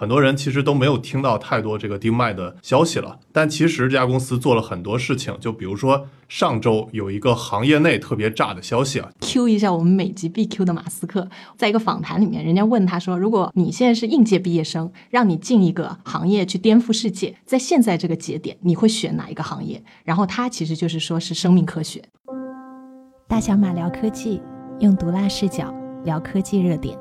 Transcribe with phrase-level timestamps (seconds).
[0.00, 3.18] 很多人其实都没有听到太多这个 DeepMind 的消息了。
[3.32, 11.28] 但其实这家公司做了很多事情，就比如说上周有一个行业内特别炸的消息啊，Q 一下我们每集必 Q 的马斯克，
[11.58, 22.02] 在一个访谈里面，人家问他说：“如果你现在是应届毕业生，让你进一个行业去颠覆世界，在现在这个节点，你会选哪一个行业？”然后他其实就是说是生命科学。
[23.28, 24.40] 大小马聊科技，
[24.78, 25.74] 用毒辣视角
[26.06, 26.98] 聊科技热点。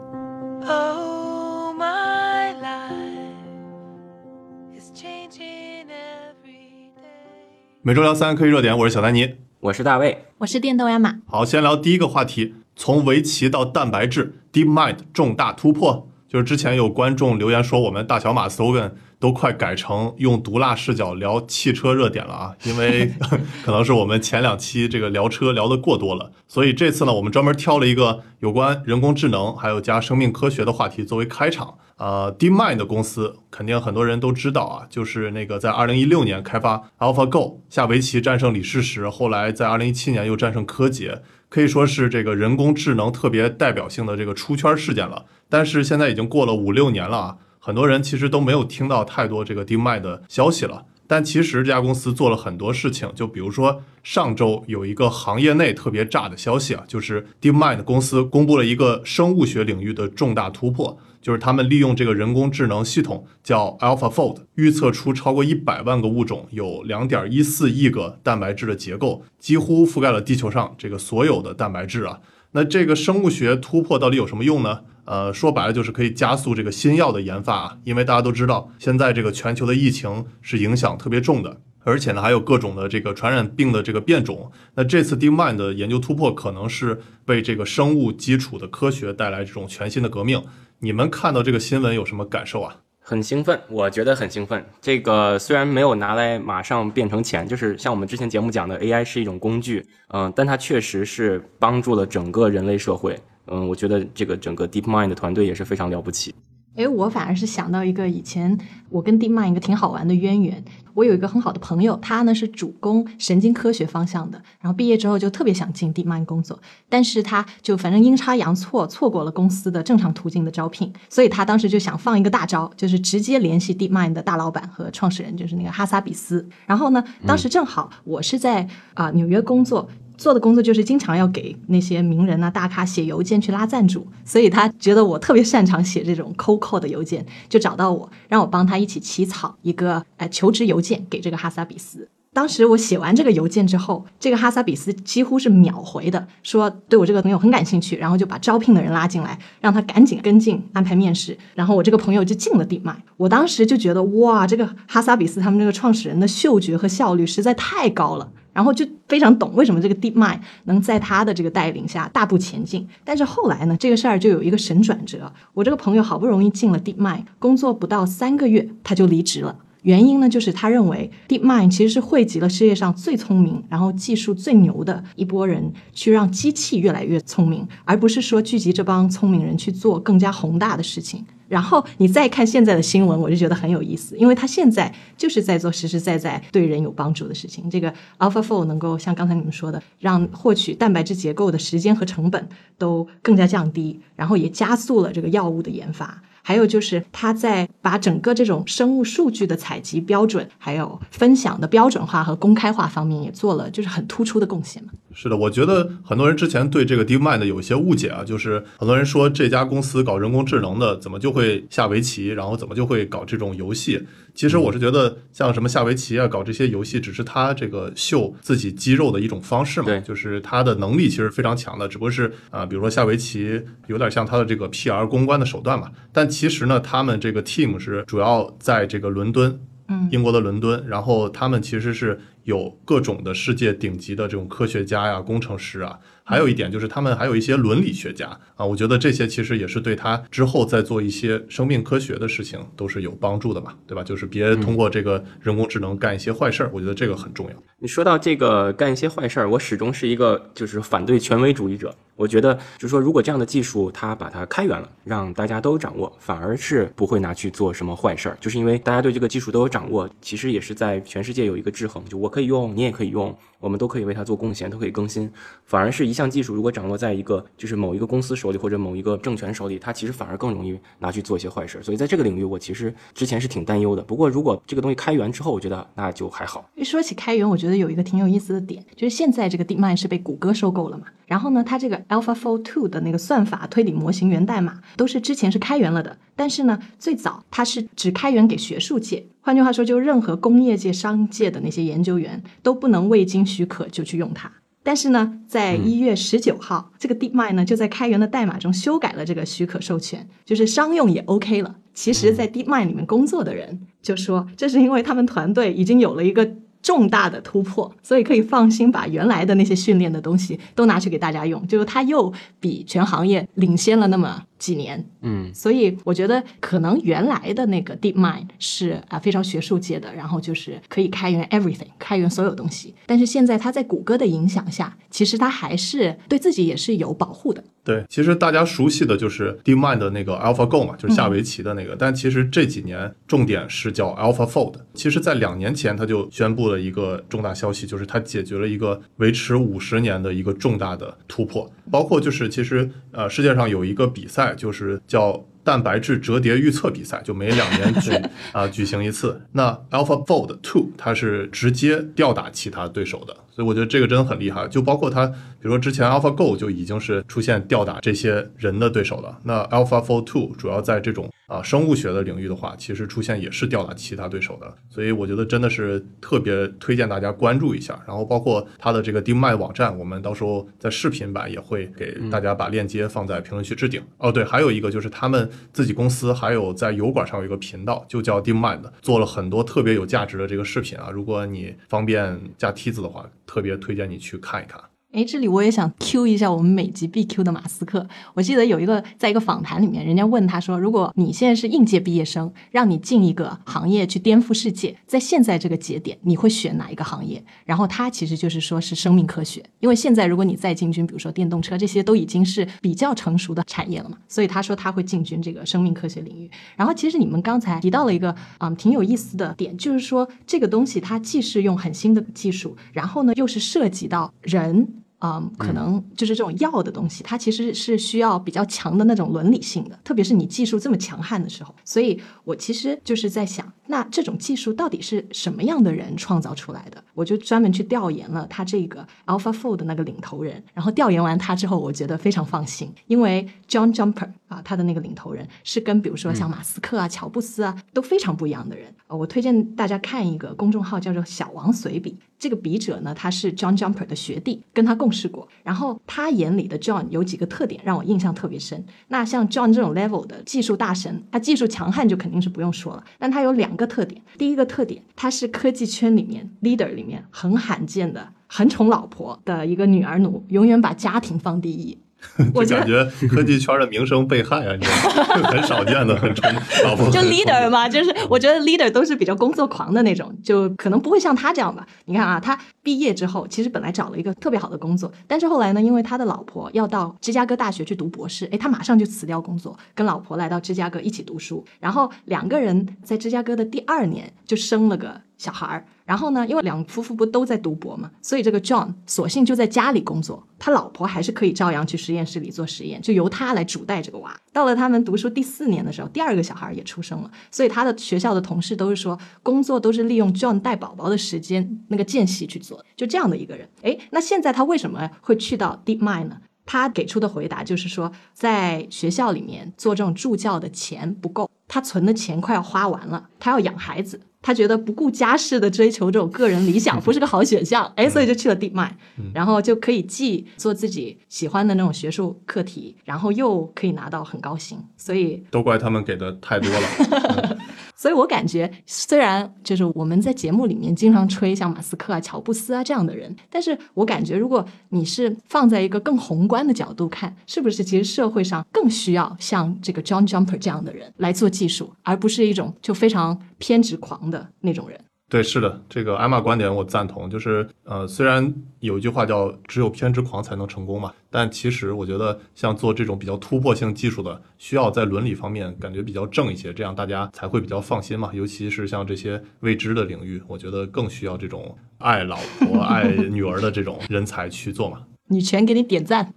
[7.90, 11.16] 每周聊三科技热点，我是小丹尼，我是大卫，我是电动亚马。
[11.26, 16.08] 好，先聊第一个话题，从围棋到蛋白质，DeepMind 重大突破。
[16.28, 23.12] 就是之前有观众留言说，我们大小马 slogan 都快改成用毒辣视角聊汽车热点了啊， 因为
[23.64, 31.76] 可能是我们前两期这个聊车聊得过多了，所以这次呢，我们专门挑了一个有关人工智能还有加生命科学的话题作为开场。
[31.98, 45.26] 呃，DeepMind 公司肯定很多人都知道啊，就是那个在二零一六年开发 AlphaGo 下围棋战胜李世石，后来在二零一七年又战胜柯洁，可以说是这个人工智能特别代表性的这个出圈事件了。
[45.50, 47.38] 但是现在已经过了五六年了啊，
[47.70, 50.86] 很多人其实都没有听到太多这个 DeepMind 的消息了。
[51.06, 60.98] 但其实这家公司做了很多事情，就比如说上周有一个行业内特别炸的消息啊，就是 DeepMind 公司公布了一个生物学领域的重大突破。
[61.22, 72.20] 就是他们利用这个人工智能系统叫 AlphaFold，预测出超过一百万个物种，有两点一四亿个蛋白质的结构，几乎覆盖了地球上这个所有的蛋白质啊。
[72.54, 74.80] 那这个生物学突破到底有什么用呢？
[75.10, 84.52] 呃，说白了就是可以加速这个新药的研发啊，因为大家都知道现在这个全球的疫情是影响特别重的，而且呢还有各种的这个传染病的这个变种。
[84.76, 90.44] 那这次 DeepMind 的研究突破可能是为这个生物基础的科学带来这种全新的革命。
[90.78, 92.76] 你们看到这个新闻有什么感受啊？
[93.02, 94.64] 很兴奋，我觉得很兴奋。
[94.80, 103.20] 这个虽然没有拿来马上变成钱，就是像我们之前节目讲的，AI 是一种工具，嗯，但它确实是帮助了整个人类社会。
[103.52, 106.34] 嗯，我觉得这个整个 DeepMind 的团队也是非常了不起。
[106.76, 108.58] 哎，我反而是想到一个以前
[108.90, 110.64] 我跟 DeepMind 一个挺好玩的渊源。
[110.94, 126.48] 我有一个很好的朋友，他呢是主攻神经科学方向的，然后毕业之后就特别想进 DeepMind 工作，但是他就反正阴差阳错错过了公司的正常途径的招聘，所以他当时就想放一个大招，就是直接联系 DeepMind 的大老板和创始人，就是那个哈萨比斯。
[126.66, 129.90] 然后呢，当时正好我是在啊纽约工作。
[130.20, 142.06] 做的工作就是经常要给那些名人啊、大咖写邮件去拉赞助，所以他觉得我特别擅长写这种 cold call 的邮件，就找到我，让我帮他一起起草一个呃求职邮件给这个哈萨比斯。
[142.32, 152.96] 当时我写完这个邮件之后，这个哈萨比斯几乎是秒回的，说对我这个朋友很感兴趣，然后就把招聘的人拉进来，让他赶紧跟进安排面试，然后我这个朋友就进了地麦。
[153.18, 158.30] 我当时就觉得哇，这个哈萨比斯他们这个创始人的嗅觉和效率实在太高了。
[158.54, 162.88] 然后就非常懂为什么这个 DeepMind 能在他的这个带领下大步前进。
[163.04, 165.32] 但是后来呢，这个事儿就有一个神转折。
[165.54, 169.56] 我这个朋友好不容易进了 DeepMind，工作不到三个月他就离职了。
[169.84, 181.26] 原因呢，就是他认为 DeepMind 其实是汇集了世界上最聪明，然后技术最牛的一波人，去让机器越来越聪明，而不是说聚集这帮聪明人去做更加宏大的事情。
[181.48, 187.68] 然后你再看现在的新闻，我就觉得很有意思，因为他现在就是在做实实在在对人有帮助的事情。
[187.70, 192.48] 这个 AlphaFold 能够像刚才你们说的，让获取蛋白质结构的时间和成本
[192.78, 196.22] 都更加降低，然后也加速了这个药物的研发。
[196.50, 204.90] 还有就是，他在把整个这种生物数据的采集标准，还有分享的标准化和公开化方面，也做了就是很突出的贡献嘛。
[205.14, 214.04] 是的，我觉得很多人之前对这个 DeepMind 有一些误解啊，就是很多人说这家公司搞人工智能的，怎么就会下围棋，然后怎么就会搞这种游戏？
[214.34, 219.88] 其实我是觉得，像什么下围棋啊，搞这些游戏，只是他这个秀自己肌肉的一种方式嘛。
[219.88, 225.92] 对，就是他的能力其实非常强的，只不过是啊，比如说下围棋有点像他的这个 PR 公关的手段嘛。
[226.12, 236.00] 但其实呢，他们这个 team 是主要在这个伦敦，嗯，英国的伦敦，然后他们其实是有各种的世界顶级的这种科学家呀、工程师啊。
[236.30, 244.04] 还有一点就是，他们还有一些伦理学家啊，我觉得这些其实也是对他之后再做一些生命科学的事情都是有帮助的嘛，对吧？
[244.04, 247.79] 就是别通过这个人工智能干一些坏事儿，我觉得这个很重要。
[247.82, 251.96] 你说到这个干一些坏事儿，我始终是一个就是反对权威主义者。
[252.18, 258.38] 我觉得就是说，如果这样的技术它把它开源了，让大家都掌握，反而是不会拿去做什么坏事儿。
[258.42, 265.32] 就是因为大家对这个技术都有掌握，其实也是在全世界有一个制衡，就我可以用，你也可以用，我们都可以为它做贡献，都可以更新。
[265.64, 271.82] 反而是一项技术如果掌握在一个就是某一个公司手里或者某一个政权手里，它其实反而更容易拿去做一些坏事儿。
[271.82, 274.02] 所以在这个领域，我其实之前是挺担忧的。
[274.02, 276.70] 不过如果这个东西开源之后，我觉得那就还好。
[276.76, 294.52] 一说起开源，我觉得有一个挺有意思的点，就是现在这个 DeepMind 是被谷歌收购了嘛，然后呢，它这个 AlphaFold Two 的那个算法推理模型源代码都是之前是开源了的，但是呢，最早它是只开源给学术界，换句话说，就任何工业界、商界的那些研究员都不能未经许可就去用它。
[294.82, 301.76] 但是呢，在一月十九号，这个 DeepMind 呢就在开源的代码中修改了这个许可授权，就是商用也 OK 了。
[301.94, 306.50] 其实，在 DeepMind 里面工作的人就说，这是因为他们团队已经有了一个。
[306.82, 315.04] 重大的突破，所以可以放心把原来的那些训练的东西都拿去给大家用，就是它又比全行业领先了那么几年。
[315.22, 322.94] 嗯，所以我觉得可能原来的那个 DeepMind 是啊非常学术界的，然后就是可以开源 everything，开源所有东西。
[323.08, 327.64] 但是现在它在谷歌的影响下，其实它还是对自己也是有保护的。
[327.84, 331.96] 对，其实大家熟悉的就是 DeepMind 的那个 AlphaGo 嘛，就是下围棋的那个。
[331.98, 334.76] 但其实这几年重点是叫 AlphaFold。
[334.94, 341.68] 其实，在两年前他就宣布了一个重大消息，就是他解决了一个维持五十年的一个重大的突破。
[341.90, 348.12] 包括就是其实呃，世界上有一个比赛，就是叫蛋白质折叠预测比赛，就每两年举
[348.54, 349.42] 啊举行一次。
[349.52, 353.36] 那 AlphaFold Two 它是直接吊打其他对手的。
[353.52, 355.30] 所以我觉得这个真的很厉害，就包括它，
[355.62, 359.40] 比如说之前 AlphaGo 就已经是出现吊打这些人的对手了。
[359.44, 364.74] 那 AlphaFold Two 主要在这种啊生物学的领域的话，其实出现也是吊打其他对手的。
[364.90, 368.00] 所以我觉得真的是特别推荐大家关注一下。
[368.08, 374.02] 然后包括它的这个 DeepMind 网站，我们到时候在视频版也会给大家把链接放在评论区置顶。
[374.18, 381.10] 哦，对，还有一个就是他们自己公司还有在油管上有一个频道，就叫 DeepMind，做了很多特别有价值的这个视频啊。
[381.12, 383.30] 如果你方便架梯子的话。
[383.50, 384.80] 特别推荐你去看一看。
[385.12, 388.08] 哎，这里我也想 Q 一下我们每集必 Q 的马斯克。
[388.36, 406.48] 我记得有一个在一个访谈里面，人家问他说：“如果你现在是应届毕业生，让你进一个行业去颠覆世界，在现在这个节点，你会选哪一个行业？”然后他其实就是说是生命科学，因为现在如果你再进军，比如说电动车这些都已经是比较成熟的产业了嘛，所以他说他会进军这个生命科学领域。
[406.76, 414.88] 然后其实你们刚才提到了一个嗯挺有意思的点，就是说这个东西它既是用很新的技术，然后呢又是涉及到人。
[415.22, 421.76] 嗯，可能就是这种药的东西，它其实是需要比较强的那种伦理性的，特别是你技术这么强悍的时候。
[421.84, 427.04] 所以我其实就是在想，那这种技术到底是什么样的人创造出来的？
[427.16, 438.94] 我就专门去调研了他这个 AlphaFold 的那个领头人，然后调研完他之后，我觉得非常放心，因为 John Jumper 啊，他的那个领头人是跟比如说像马斯克啊、乔布斯啊都非常不一样的人。
[439.08, 442.16] 呃，我推荐大家看一个公众号，叫做“小王随笔”。
[442.38, 445.46] 这个笔者呢，他是 John Jumper 的学弟，跟他共事过。
[445.62, 448.82] 然后他眼里的 John 有几个特点让我印象特别深。
[449.10, 453.04] 那像 John 这种 level 的技术大神，他技术强悍就肯定是不用说了。
[453.18, 461.98] 但他有两个特点，第一个特点，她是科技圈里面 leader 里面很罕见的，很宠老婆的一个女儿奴，永远把家庭放第一。
[462.54, 465.50] 我感觉科技圈的名声被害啊，你知道吗？
[465.52, 466.52] 很少见的，很宠
[466.84, 467.10] 老婆。
[467.10, 471.86] 就 leader 嘛，就是我觉得 leader 都是比较工作狂的那种，就可能不会像他这样吧。
[472.06, 481.66] 你看啊，他毕业之后其实本来找了一个特别好的工作，但是后来呢，因为他的老婆要到芝加哥大学去读博士， 哎，他马上就辞掉工作，跟老婆来到芝加哥一起读书。
[481.80, 485.86] 然后两个人在芝加哥的第二年就生了个小孩儿。
[486.10, 494.36] 然后呢，因为两夫妇不都在读博嘛，所以这个 John 索性就在家里工作，他老婆还是可以照样去实验室里做实验，就由他来主带这个娃。
[494.52, 503.70] 到了他们读书第四年的时候，第二个小孩也出生了，所以他的学校的同事都是说，工作都是利用 John 带宝宝的时间那个间隙去做，就这样的一个人。
[503.84, 506.38] 哎，那现在他为什么会去到 DeepMind 呢？
[506.66, 514.20] 他给出的回答就是说，在学校里面做这种助教的钱不够，他存的钱快要花完了，他要养孩子。
[514.42, 518.92] 他觉得不顾家世的追求这种个人理想不是个好选项，哎，所以就去了 DeepMind，
[519.34, 527.58] 然后就可以既做自己喜欢的那种学术课题，然后又可以拿到很高薪，所以都怪他们给的太多了。
[528.00, 544.98] 所以我感觉，虽然就是我们在节目里面经常吹像马斯克啊、乔布斯啊这样的人，但是我感觉，如果你是放在一个更宏观的角度看，是不是其实社会上更需要像这个 John Jumper 这样的人来做技术，而不是一种就非常偏执狂的那种人。
[545.30, 547.30] 对，是的，这个艾玛观点我赞同。
[547.30, 558.32] 就是呃，虽然有一句话叫“只有偏执狂才能成功”嘛，但其实我觉得像做这种比较突破性技术的，需要在伦理方面感觉比较正一些，这样大家才会比较放心嘛。
[558.34, 565.04] 尤其是像这些未知的领域，我觉得更需要这种爱老婆、 爱女儿的这种人才去做嘛。
[565.28, 566.34] 女权给你点赞。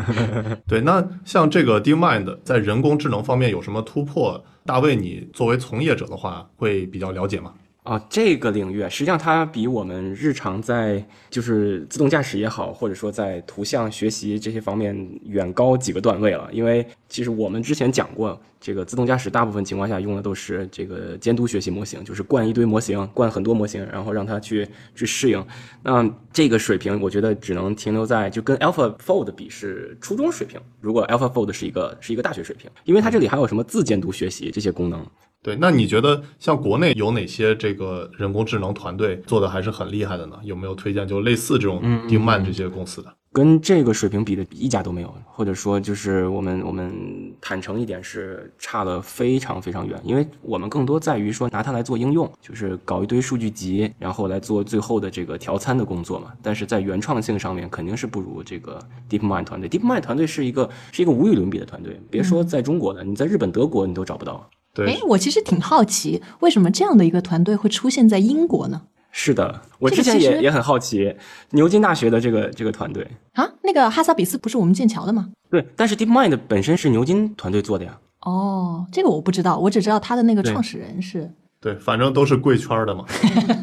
[0.66, 4.42] 对，那像这个 DeepMind 在人工智能方面有什么突破？
[4.64, 7.52] 大卫，你作为从业者的话，会比较了解吗？
[7.86, 16.48] 啊，这个领域，实际上它比我们日常在就是自动驾驶也好，或者说在图像学习这些方面远高几个段位了。
[16.50, 24.66] 因为其实我们之前讲过，这个自动驾驶大部分情况下用的都是这个监督学习模型，就是灌一堆模型，灌很多模型，然后让它去
[24.96, 25.46] 去适应。
[25.84, 30.60] 那这个水平，我觉得只能停留在就跟 AlphaFold 比是初中水平。
[30.80, 35.06] 如果 AlphaFold 是一个是一个大学水平，因为它这里还有什么自监督学习这些功能。
[35.46, 40.36] 对，那你觉得像国内有哪些这个人工智能团队做的还是很厉害的呢？
[40.42, 43.14] 有没有推荐就类似这种 DeepMind 这些公司的？
[43.32, 46.92] 跟这个水平比的一家都没有，或者说就是我们我们
[47.40, 56.32] 坦诚一点是差了非常非常远，因为我们更多在于说拿它来做应用，就是搞一堆数据集，然后来做最后的这个调参的工作嘛。
[56.42, 59.70] 但是在原创性上面肯定是不如这个 DeepMind 团队。
[59.70, 64.50] DeepMind 团队是一个是一个无与伦比的团队，别说在中国的，你在日本、德国你都找不到。
[64.84, 68.82] 哎，我其实挺好奇，为什么这样的一个团队会出现在英国呢？
[69.12, 71.16] 是的，我之前也也很好奇，
[71.52, 75.30] 牛津大学的这个这个团队啊，那个哈萨比斯不是我们剑桥的吗？
[75.48, 77.98] 对，但是 DeepMind 本身是牛津团队做的呀。
[78.20, 81.30] 哦，这个我不知道，我只知道他的那个创始人是。
[81.58, 83.04] 对，反正都是贵圈的嘛。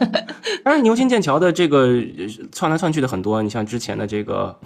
[0.66, 1.90] 当然，牛津、剑桥的这个
[2.52, 4.58] 窜来窜去的很多，你像之前的这个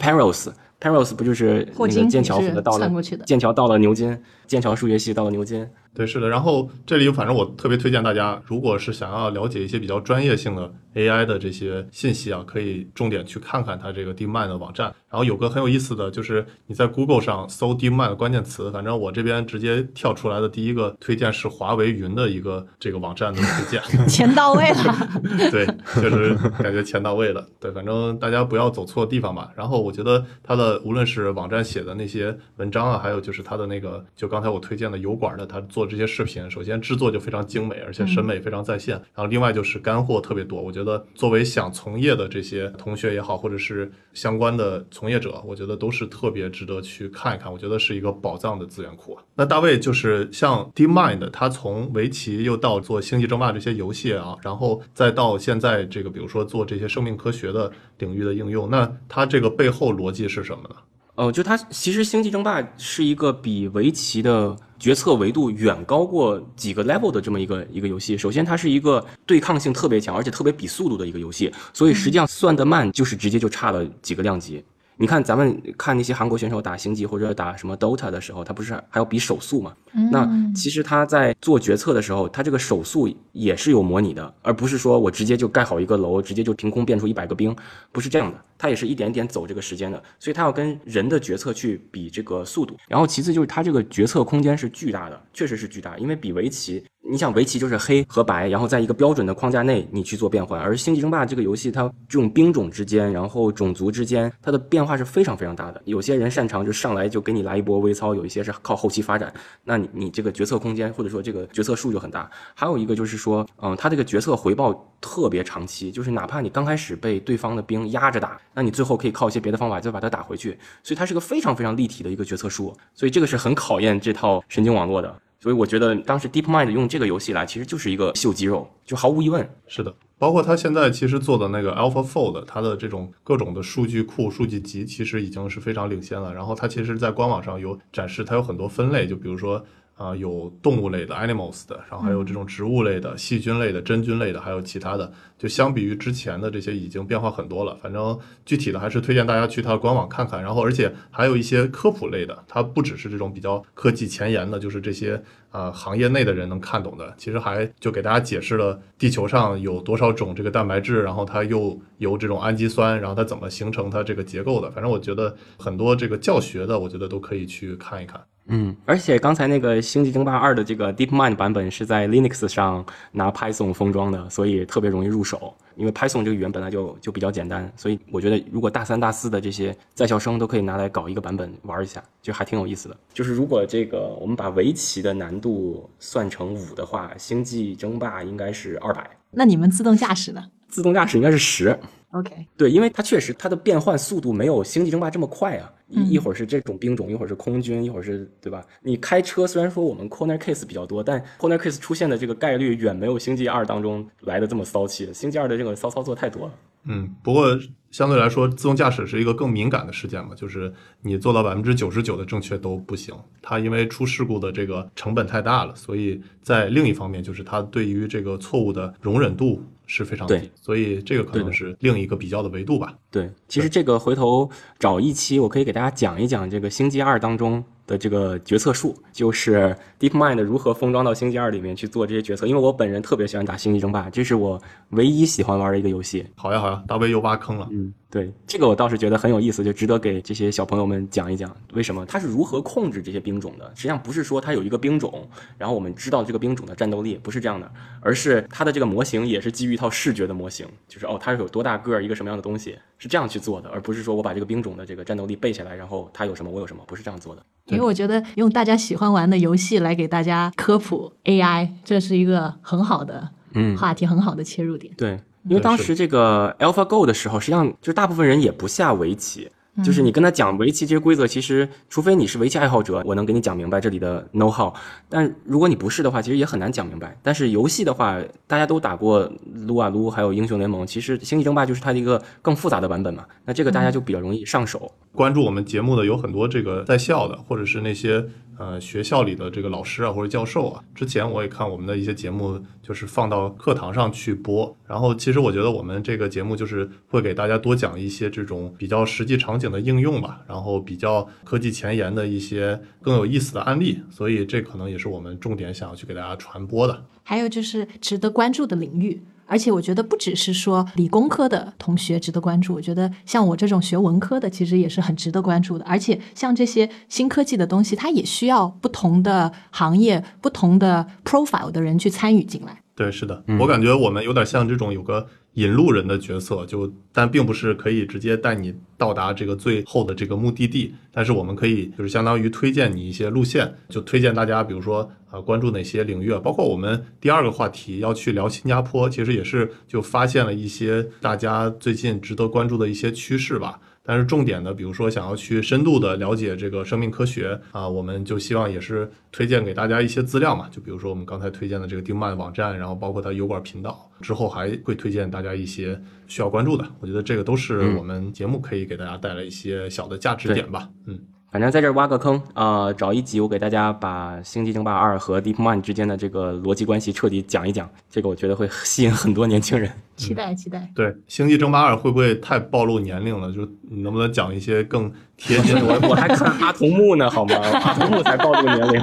[0.79, 2.89] Penrose，Penrose 不就是那个剑桥的到了
[3.25, 5.67] 剑桥到了牛津，剑桥数学系到了牛津。
[5.93, 6.29] 对，是的。
[6.29, 14.93] 然后这里反正我特别推荐大家，如果是想要了解一些比较专业性的 AI 的这些信息啊，可以重点去看看它这个 DeepMind 的网站。
[15.09, 25.09] 然后有个很有意思的就是你在 Google 上搜 DeepMind 的关键词，反正我这边直接跳出来的第一个推荐是华为云的一个这个网站的推荐， 钱到位了。
[25.49, 25.65] 对，
[25.95, 27.43] 确实感觉钱到位了。
[27.59, 29.49] 对，反正大家不要走错地方吧。
[29.55, 35.87] 然后我觉得它的无论是网站写的那些文章啊，还有就是它的那个，就刚才我推荐的油管的，它做。
[35.87, 38.95] 这些视频首先制作就非常精美，而且审美非常在线。
[39.15, 40.61] 然后另外就是干货特别多。
[40.61, 47.49] 我觉得作为想从业的这些同学也好，或者是相关的从业者，我觉得都是特别值得去看一看。
[47.49, 49.17] 我觉得是一个宝藏的资源库。
[49.35, 60.69] 那大卫就是像 DeepMind，他从围棋又到做星际争霸这些游戏啊，然后再到现在这个比如说做这些生命科学的领域的应用，那它这个背后逻辑是什么呢？
[61.15, 64.55] 哦，就它其实星际争霸是一个比围棋的。
[64.79, 68.15] 决策维度远高过几个 level 的这么一个一个游戏。
[68.15, 71.51] 首先，它是一个对抗性特别强，而且特别比速度的一个游戏。
[71.73, 74.63] 所以，实际上算得慢，就是直接就差了几个量级。
[74.99, 79.73] 你看，咱们看那些韩国选手打星际或者打什么 Dota 的时候，他不是还要比手速嘛？
[80.11, 87.55] 那其实他在做决策的时候，他这个手速也是有模拟的，而不是说我直接就盖好一个楼，直接就凭空变出一百个兵，
[87.91, 88.43] 不是这样的。
[88.59, 92.75] 他也是一点点走这个时间的，所以他要跟人的决策去比这个速度。
[92.87, 96.83] 然后其次就是他这个决策空间是巨大的，确实是巨大，因为比围棋。
[97.09, 105.81] 你想围棋就是黑和白，然后在一个标准的框架内你去做变换，而星际争霸这个游戏它这种兵种之间，然后种族之间，它的变化是非常非常大的。
[105.85, 109.33] 有些人擅长就上来就给你来一波微操，有一些是靠后期发展，
[109.63, 112.29] 那你你这个决策空间或者说这个决策数就很大。
[112.53, 125.15] 还有一个就是说，嗯，它这个决策回报特别长期，就是哪怕你刚开始被对方的兵压着打，那你最后可以靠一些别的方法再把它打回去，所以它是个非常非常立体的一个决策树，所以这个是很考验这套神经网络的。
[125.39, 129.47] 所以我觉得当时 DeepMind 用这个游戏来，其实就是一个秀肌肉，就毫无疑问。
[129.67, 136.33] 是的，包括他现在其实做的那个 AlphaFold，它的这种各种的数据库、数据集，其实已经是非常领先了。
[136.33, 139.63] 然后它其实，在官网上有展示，它有很多分类，就比如说。
[139.97, 145.11] 啊，有动物类的 animals 的，然后还有这种植物类的、细菌类的、真菌类的，还有其他的。
[145.39, 147.75] 就相比于之前的这些，已经变化很多了。
[147.81, 150.41] 反正具体的还是推荐大家去它的官网看看。
[150.41, 155.19] 然后，而且还有一些科普类的，它不只是这种比较科技前沿的，就是这些
[155.51, 157.11] 呃行业内的人能看懂的。
[157.17, 164.69] 其实还就给大家解释了地球上有多少种这个蛋白质，然后它又由这种氨基酸，然后它怎么形成它这个结构的。
[164.69, 168.21] 反正我觉得很多这个教学的，我觉得都可以去看一看。
[168.47, 175.53] 嗯，而且刚才那个《星际争霸二》的这个 DeepMind 版本是在 Linux 上拿 Python 封装的，所以特别容易入手。
[175.75, 182.97] 因为 Python 这个语言本来就就比较简单，所以我觉得如果大三、大四的这些在校生都可以拿来搞一个版本玩一下，就还挺有意思的。
[183.13, 191.77] 就是如果这个我们把围棋的难度算成五的话，《星际争霸》应该是二百，那你们自动驾驶呢自动驾驶应该是十。
[192.11, 198.65] ？OK，对，因为它确实它的变换速度没有《星际争霸》这么快啊，嗯一一会儿是这种兵种，一会儿是空军，一会儿是对吧？
[198.81, 206.53] 你开车虽然说我们 corner case 比较多，但 corner case 出现的这个概率远没有《星际二》当中来的这么骚气，《星际二》的这个骚操作太多了。
[206.89, 207.59] 嗯，不过
[207.91, 213.13] 相对来说，自动驾驶是一个更敏感的事件嘛，就是你做到百分之九十九的正确都不行。
[213.41, 222.93] 它因为出事故的这个成本太大了，所以在另一方面，就是它对于这个错误的容忍度是非常低对，所以这个可能是另一个比较的维度吧。
[223.09, 232.45] 对，其实这个回头找一期，我可以给大家讲一讲这个《星际二》当中的这个决策树，就是 DeepMind 如何封装到《星际二》里面去做这些决策。
[232.45, 236.25] 因为我本人特别喜欢打《星际争霸》，这是我唯一喜欢玩的一个游戏。
[236.35, 237.67] 好呀好呀，大卫又挖坑了。
[237.71, 243.69] 嗯，对，这个我倒是觉得很有意思，就值得给这些小朋友们讲一讲，为什么它是如何控制这些兵种的。
[243.75, 257.43] 实际上不是说它有一个兵种，然后我们知道这个兵种的战斗力，不是这样的，而是它的这个模型也是基于一套视觉的模型，就是哦，它是有多大个儿，一个什么样的东西，是这样去做的，而不是说我把这个兵种的这个战斗力背下来，然后它有什么我有什么，不是这样做的。
[257.65, 264.93] 因为我觉得用大家喜欢玩的游戏来给大家科普 AI，这是一个很好的嗯话题，很好的切入点。
[264.95, 269.49] 对，因为当时这个 AlphaGo 的时候，实际上就是大部分人也不下围棋。
[269.83, 274.73] 就是你跟他讲围棋这些规则，其实除非你是围棋爱好者，我能给你讲明白这里的 know how。
[275.07, 277.15] 但如果你不是的话，其实也很难讲明白。
[277.21, 283.23] 但是游戏的话，大家都打过撸啊撸，还有英雄联盟，其实星际争霸就是它的一个更复杂的版本嘛。
[283.45, 284.91] 那这个大家就比较容易上手。
[285.13, 288.25] 关注我们节目的有很多这个在校的，或者是那些
[288.57, 290.83] 呃学校里的这个老师啊或者教授啊。
[290.95, 294.75] 之前我也看我们的一些节目，就是放到课堂上去播。
[294.85, 303.99] 然后其实我觉得我们这个节目就是会给大家多讲一些这种比较实际场景的应用吧，然后比较科技前沿的一些更有意思的案例。
[304.09, 307.05] 所以这可能也是我们重点想要去给大家传播的。
[307.23, 309.21] 还有就是值得关注的领域。
[309.47, 315.85] 而且我觉得不只是说理工科的同学值得关注，我觉得像我这种学文科的，其实也是很值得关注的。
[315.85, 322.81] 而且像这些新科技的东西，它也需要不同的行业、不同的 profile 的人去参与进来。
[322.95, 325.27] 对，是的，我感觉我们有点像这种有个
[325.57, 343.79] 引路人的角色，就但并不是可以直接带你到达这个最后的这个目的地，但是我们可以就是相当于推荐你一些路线，就推荐大家，比如说呃关注哪些领域，包括我们第二个话题要去聊新加坡，其实也是就发现了一些大家最近值得关注的一些趋势吧。
[344.07, 356.87] 但是重点的，比如说想要去深度的了解这个生命科学啊，我们就希望也是推荐给大家一些资料嘛，就比如说我们刚才推荐的这个丁曼网站，然后包括它油管频道，之后还会推荐大家一些需要关注的。
[357.01, 360.89] 我觉得这个都是我们节目可以给大家带来一些小的价值点吧。
[361.05, 369.89] 嗯，反正在这儿挖个坑啊、呃找一集我给大家把《星际争霸二》和 DeepMind 之间的这个逻辑关系彻底讲一讲，这个我觉得会吸引很多年轻人。
[370.17, 370.89] 期待，期待。
[370.93, 373.51] 对，《星际争霸二》会不会太暴露年龄了？
[373.53, 375.85] 就你能不能讲一些更贴近 的？
[375.85, 377.55] 我我还看阿童木呢，好吗？
[377.83, 379.01] 阿童木才报这个年龄。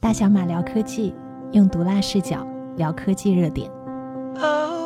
[0.00, 1.14] 大小马聊科技，
[1.52, 2.46] 用毒辣视角
[2.76, 3.70] 聊科技热点。
[4.40, 4.77] Oh,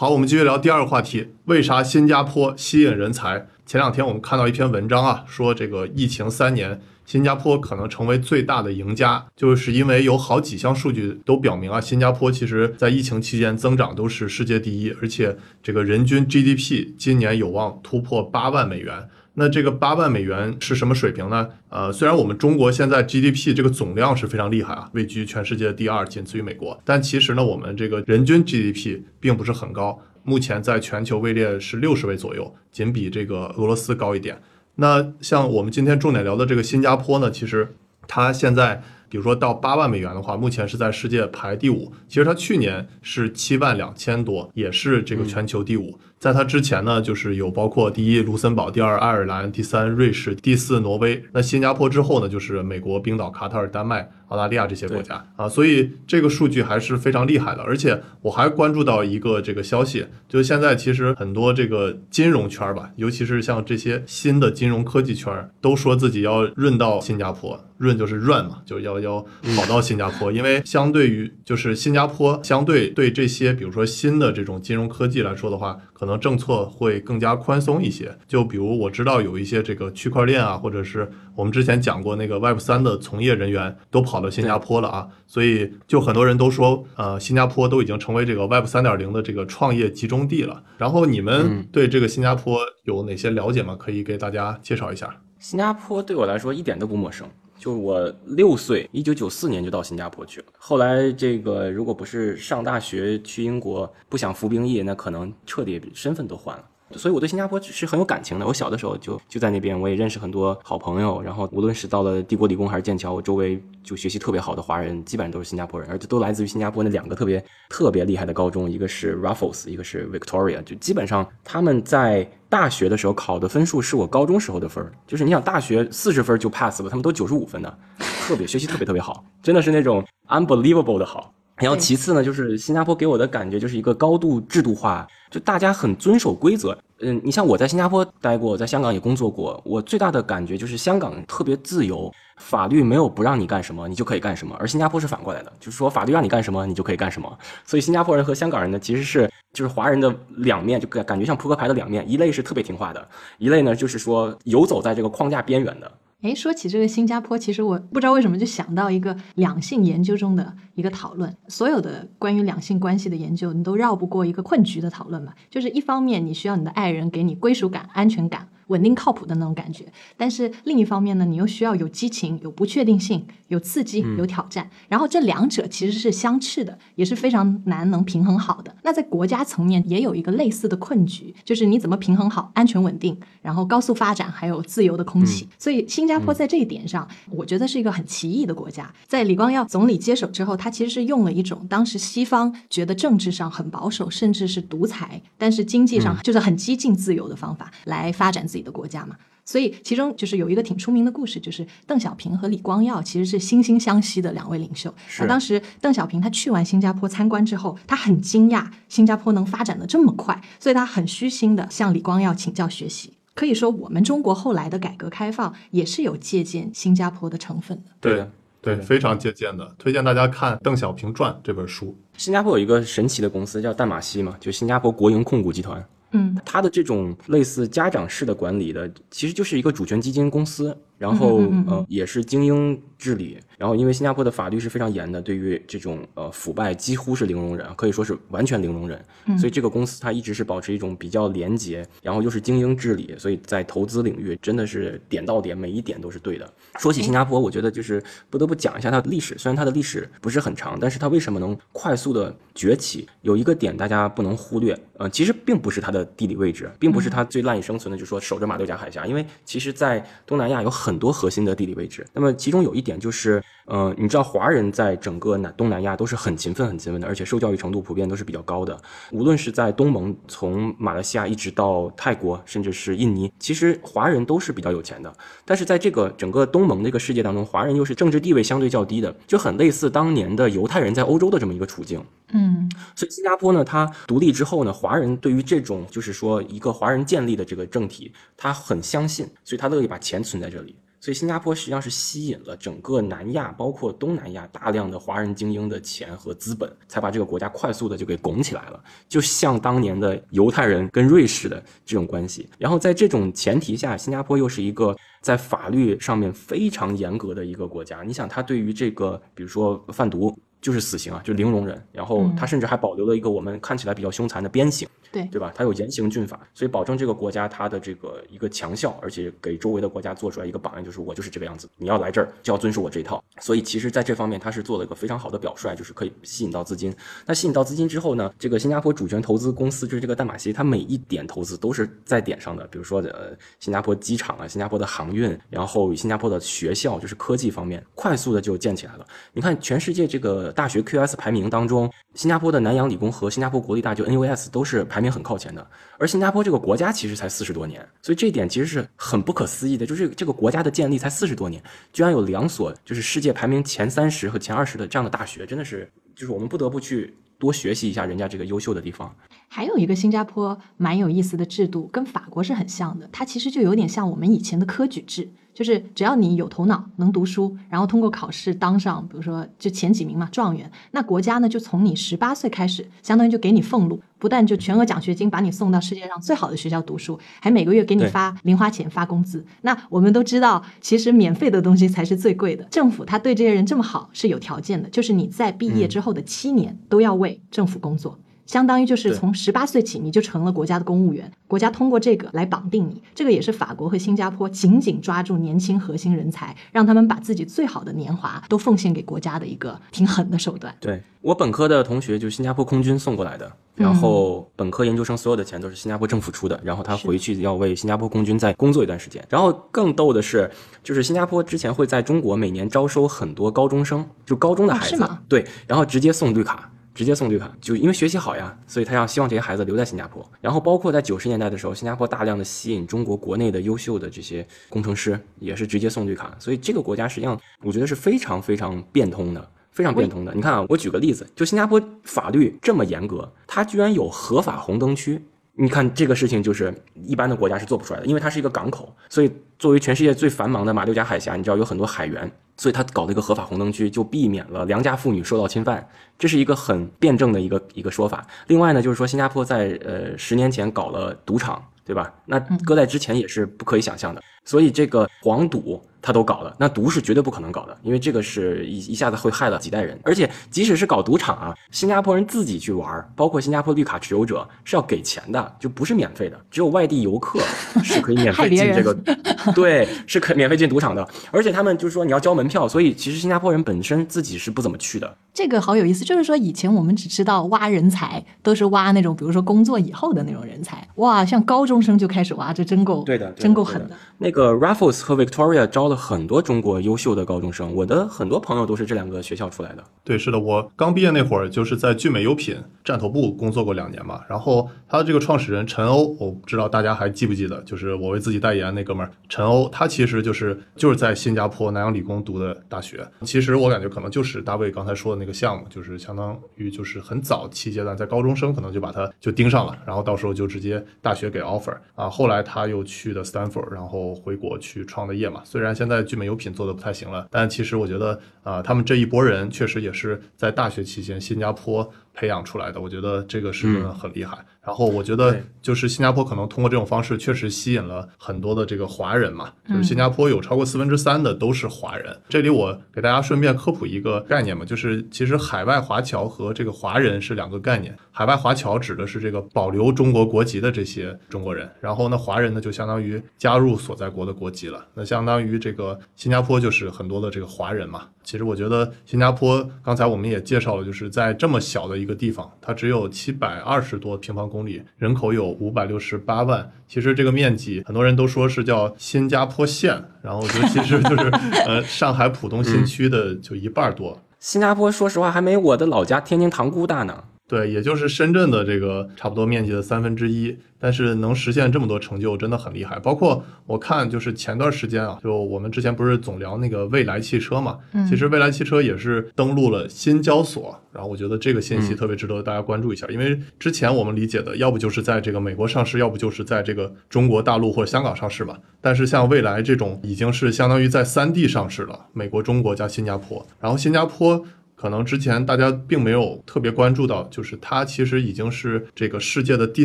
[0.00, 3.48] 好，我们继续聊第二个话题，为啥新加坡吸引人才？
[3.66, 19.08] 前两天我们看到一篇文章啊，说这个疫情三年，新加坡可能成为最大的赢家，就是因为有好几项数据都表明啊，新加坡其实在疫情期间增长都是世界第一，而且这个人均 GDP 今年有望突破八万美元。
[19.38, 21.48] 那这个八万美元是什么水平呢？
[21.68, 34.42] 呃，虽然我们中国现在 GDP 这个总量是非常厉害啊，位居全世界第二，仅次于美国，但其实呢，我们这个人均 GDP 并不是很高，目前在全球位列是六十位左右，仅比这个俄罗斯高一点。
[34.74, 37.76] 那像我们今天重点聊的这个新加坡呢，其实
[38.08, 41.92] 它现在比如说到八万美元的话，目前是在世界排第五。
[42.08, 45.96] 其实它去年是七万两千多，也是这个全球第五。
[46.18, 51.22] 在它之前呢，就是有包括第一卢森堡、第二爱尔兰、第三瑞士、第四挪威。
[51.32, 55.48] 那新加坡之后呢，就是美国、冰岛、卡塔尔、丹麦、澳大利亚这些国家啊。
[55.48, 57.62] 所以这个数据还是非常厉害的。
[57.62, 67.64] 而且我还关注到一个这个消息，就是现在其实很多这个金融圈吧，尤其是像这些新的金融科技圈，都说自己要润到新加坡。
[67.78, 78.16] 润就是 run 嘛，就要要跑到新加坡，因为相对于就是新加坡相对对这些比如说新的这种金融科技来说的话，可能政策会更加宽松一些。
[78.26, 90.62] 就比如我知道有一些这个区块链啊，或者是我们之前讲过那个 Web 三的从业人员都跑到新加坡了啊，所以就很多人都说，呃，新加坡都已经成为这个 Web 三点零的这个创业集中地了。
[90.76, 93.74] 然后你们对这个新加坡有哪些了解吗？
[93.78, 95.20] 可以给大家介绍一下。
[95.38, 97.28] 新加坡对我来说一点都不陌生。
[97.58, 100.46] 就是我六岁，一九九四年就到新加坡去了。
[100.58, 106.64] 后来这个如果不是上大学去英国，不想服兵役，那可能彻底身份都换了。
[106.92, 108.46] 所以我对新加坡是很有感情的。
[108.46, 111.20] 我小的时候就就在那边，我也认识很多好朋友。
[111.20, 120.62] 然后无论是到了帝国理工还是剑桥，我周围就学习特别好的华人，基本上都是新加坡人，而且都来自于新加坡那两个特别特别厉害的高中，一个是 Raffles，一个是 Victoria。
[120.62, 127.78] 就基本上他们在大学的时候考的分数是我高中时候的分儿，就是你想大学四十分就 pass 了，他们都九十五分的，
[128.26, 131.32] 特别学习特别特别好，真的是那种 unbelievable 的好。
[131.58, 136.76] 然后其次呢，就是新加坡给我的感觉就是一个高度制度化，就大家很遵守规则。
[137.00, 144.56] 嗯，你像我在新加坡待过，在香港也工作过，我最大的感觉就是香港特别自由，法律没有不让你干什么，你就可以干什么。
[144.58, 147.38] 而新加坡是反过来的，就是说法律让你干什么，你就可以干什么。
[147.64, 155.90] 所以新加坡人和香港人呢，其实是就是华人的两面，就感感觉像扑克牌的两面，一类是特别听话的，一类呢就是说游走在这个框架边缘的。
[156.22, 161.32] 哎，说起这个新加坡，其实我不知道为什么就想到一个两性研究中的一个讨论。
[161.46, 165.32] 所有的关于两性关系的研究，你都绕不过一个困局的讨论嘛。
[165.48, 168.48] 就是一方面，你需要你的爱人给你归属感、安全感。
[168.68, 169.84] 稳定靠谱的那种感觉，
[170.16, 178.74] 但是另一方面呢，你又需要有激情、有不确定性、有刺激、有挑战，然后这两者其实是相斥的，也是非常难能平衡好的。
[178.82, 185.48] 那在国家层面也有一个类似的困局，就是你怎么平衡好安全稳定，然后高速发展，还有自由的空气。
[185.58, 188.92] 所以新加坡在这一点上，我觉得是一个很奇异的国家。
[189.06, 198.57] 在李光耀总理接手之后，他其实是用了一种当时西方觉得政治上很保守，甚至是独裁，但是经济上就是很激进自由的方法来发展自己。
[198.62, 204.92] 的国家嘛，所以其中就是有一个挺出名的故事，就是邓小平和李光耀其实是惺惺相惜的两位领袖。
[205.20, 213.12] 那当时邓小平他去完新加坡参观之后，他很惊讶新加坡能发展的这么快，所以他很虚心的向李光耀请教学习。
[213.34, 217.90] 可以说，我们中国后来的改革开放也是有借鉴新加坡的成分的。
[218.00, 218.26] 对
[218.60, 221.96] 对，非常借鉴的，推荐大家看《邓小平传》这本书。
[222.16, 225.82] 新加坡有一个神奇的公司叫淡马锡嘛，就新加坡国营控股集团。
[226.12, 233.38] 嗯，他的这种类似家长式的管理的，其实就是一个主权基金公司，然后呃也是精英治理。
[233.56, 239.04] 然后，因为新加坡的法律是非常严的，对于这种呃腐败几乎是零容忍，可以说是完全零容忍。
[239.36, 246.48] 所以这个公司它一直是保持一种比较廉洁，然后又是精英治理，所以在投资领域真的是点到点，每一点都是对的。
[246.78, 253.08] 说起新加坡，我觉得就是不得不讲一下它的历史，虽然它的历史不是很长，但是它为什么能快速的崛起？
[253.22, 262.06] 有一个点大家不能忽略，呃，其实并不是它的地理位置，并不是它最赖以生存的，就是说守着马六甲海峡，因为其实在东南亚有很很多核心的地理位置。
[262.14, 263.42] 那么其中有一点就是。
[263.68, 268.80] 呃，你知道华人在整个南东南亚都是很勤奋、很勤奋的，而且受教育程度普遍都是比较高的。
[269.12, 275.14] 无论是在东盟，从马来西亚一直到泰国，甚至是印尼，其实华人都是比较有钱的。
[275.44, 282.02] 但是在这个整个东盟这个世界当中，华人又是政治地位相对较低的，就很类似当年的犹太人在欧洲的这么一个处境。
[282.32, 290.74] 嗯，所以新加坡呢，它独立之后呢，华人对于这种就是说一个华人建立的这个政体，他很相信，所以他乐意把钱存在这里。
[291.00, 302.48] 所以新加坡实际上是吸引了整个南亚，包括东南亚大量的华人精英的钱和资本，才把这个国家快速的就给拱起来了，就像当年的犹太人跟瑞士的这种关系。
[302.58, 308.02] 然后在这种前提下，新加坡又是一个在法律上面非常严格的一个国家。
[308.02, 310.36] 你想，他对于这个，比如说贩毒。
[310.60, 311.80] 就是死刑啊，就零容忍。
[311.92, 314.88] 然后他甚至还保留了一个我们看起来比较凶残的鞭刑，
[315.24, 315.52] 对对吧？
[315.54, 323.22] 它有严刑峻法，所以保证这个国家它的这个一个强效，而且给周围的国家做出来一个榜样，就是我就是这个样子，你要来这儿就要遵守我这一套。
[323.40, 326.94] 所以其实在这方面它是做了一个非常好的表率，就是可以吸引到资金。
[327.26, 332.66] 那吸引到资金之后呢，这个新加坡主权投资公司就是这个淡马锡，它每一点投资都是在点上的。
[332.66, 339.06] 比如说呃，新加坡机场啊，新加坡的航运，然后新加坡的学校，就是科技方面快速的就建起来了。
[339.32, 340.52] 你看全世界这个。
[340.54, 345.66] 大学 QS 排名当中，新加坡的南洋理工和新加坡国立大学 NUS 都是排排名很靠前的。
[345.98, 359.14] 而新加坡这个国家其实才四十多年，所以这一点其实是很不可思议的，就是这个国家的建立才四十多年，居然有两所就是世界排名前三十和前二十的这样的大学，真的是就是我们不得不去多学习一下人家这个优秀的地方。
[359.48, 379.44] 还有一个新加坡蛮有意思的制度，跟法国是很像的，它其实就有点像我们以前的科举制，就是只要你有头脑、能读书，然后通过考试当上，比如说就前几名嘛，状元，那国家呢就从你十八岁开始，相当于就给你俸禄，不但就全额奖学金把你送到世界上最好的学校读书，还每个月给你发零花钱、发工资。
[379.62, 382.62] 那我们都知道，其实免费的东西才是最贵的。
[382.70, 388.16] 政府他对这些人这么好是有条件的，就是你在毕业之后的七年都要为政府工作。
[388.48, 393.00] 相当于就是从十八岁起，你就成了国家的公务员，国家通过这个来绑定你。
[393.14, 400.74] 这个也是法国和新加坡紧紧抓住年轻核心人才，让他们把自己最好的年华都奉献给国家的一个挺狠的手段。
[400.80, 409.22] 对我本科的同学就是新加坡空军送过来的，然后本科研究生所有的钱都是新加坡政府出的，然后他回去要为新加坡空军再工作一段时间。
[409.28, 410.50] 然后更逗的是，
[410.82, 416.70] 就是新加坡之前会在中国每年招收很多高中生，就高中的孩子，哦对，然后直接送绿卡。
[416.98, 420.28] 直接送绿卡，就因为学习好呀，所以他要希望这些孩子留在新加坡。
[420.40, 426.34] 然后包括在九十年代的时候，新加坡大量的吸引中国国内的优秀的这些工程师，也是直接送绿卡。
[426.40, 429.48] 所以这个国家实际上我觉得是非常非常变通的。
[429.70, 430.34] 非常变通的。
[430.34, 435.24] 你看啊，我举个例子，就新加坡法律这么严格，它居然有合法红灯区。
[435.60, 445.84] 你看这个事情，就是一般的国家是做不出来的，因为它是一个港口，所以作为全世界最繁忙的马六甲海峡，你知道有很多海员，所以他搞了一个合法红灯区，就避免了良家妇女受到侵犯，
[446.16, 448.24] 这是一个很辩证的一个一个说法。
[448.46, 452.14] 另外呢，就是说新加坡在呃十年前搞了赌场，对吧？
[452.24, 459.98] 那搁在之前也是不可以想象的，所以这个黄赌他都搞了，那毒是绝对不可能搞的，因为这个是一一下子会害了几代人。
[460.04, 467.40] 而且即使是搞赌场啊，新加坡人自己去玩，包括新加坡绿卡持有者是要给钱的，就不是免费的，只有外地游客
[467.82, 468.94] 是可以免费进这个，
[469.54, 471.06] 对，是可免费进赌场的。
[471.30, 475.16] 而且他们就是说你要交门票，所以其实新加坡人本身自己是不怎么去的。
[475.34, 483.96] 这个好有意思，就是说以前我们只知道挖人才，都是挖那种比如说工作以后的那种人才，哇，像高中生就开始挖，这真够对的真够狠的。
[484.18, 489.82] 那个 Raffles 和 Victoria 招了很多中国优秀的高中生，我的很多朋友都是这两个学校出来的。
[490.04, 494.20] 对，是的，我刚毕业那会儿就是在聚美优品站头部工作过两年嘛。
[494.28, 503.06] 然后他的这个创始人陈欧，我不知道大家还记不记得，就是我为自己代言那哥们儿陈欧，他其实就是就是在新加坡南洋理工读的大学。
[503.22, 512.08] 其实我感觉可能就是大卫刚才说的那个项目，就是相当于就是很早期阶段，在高中生可能就把他就盯上了，然后到时候就直接大学给 offer 啊。
[512.08, 515.42] 后来他又去的 Stanford，然后回国去创的业嘛。
[515.44, 521.88] 虽然现在聚美优品做的不太行了，但其实我觉得啊、他们这一波人确实也是在大学期间新加坡
[522.18, 524.36] 培养出来的，我觉得这个是很厉害。
[524.64, 532.14] 然后我觉得就是新加坡可能通过这种方式，确实吸引了很多的这个华人嘛，就是新加坡有超过四分之三的都是华人。
[532.28, 537.96] 这里我给大家顺便科普一个概念嘛，就是其实海外华侨和这个华人是两个概念。
[538.10, 544.84] 海外华侨指的是这个保留中国国籍的这些中国人，然后呢，华人呢就相当于加入所在国的国籍了。
[544.92, 548.02] 那相当于这个新加坡就是很多的这个华人嘛。
[548.22, 556.70] 其实我觉得新加坡刚才我们也介绍了，就是在这么小的一个地方，它只有七百二十多平方公里，人口有五百六十八万。
[556.86, 561.30] 其实这个面积，很多人都说是叫新加坡县，然后就其实就是
[561.66, 564.18] 呃上海浦东新区的就一半多。
[564.38, 567.24] 新加坡说实话还没我的老家天津塘沽大呢。
[567.48, 572.98] 对，也就是深圳的这个差不多面积的三分之一，但是能实现这么多成就，真的很厉害。
[572.98, 588.58] 包括我看，就是前段时间啊，就我们之前不是总聊那个蔚来汽车嘛，嗯其实蔚来汽车也是登陆了新交所，然后我觉得这个信息特别值得大家关注一下，因为之前我们理解的，要不就是在这个美国上市，要不就是在这个中国大陆或者香港上市嘛。
[588.82, 594.44] 但是像蔚来这种，已经是相当于在三地上市了，美国、中国加新加坡，然后新加坡。
[594.80, 599.84] 可能之前大家并没有特别关注到，就是它其实已经是这个世界的第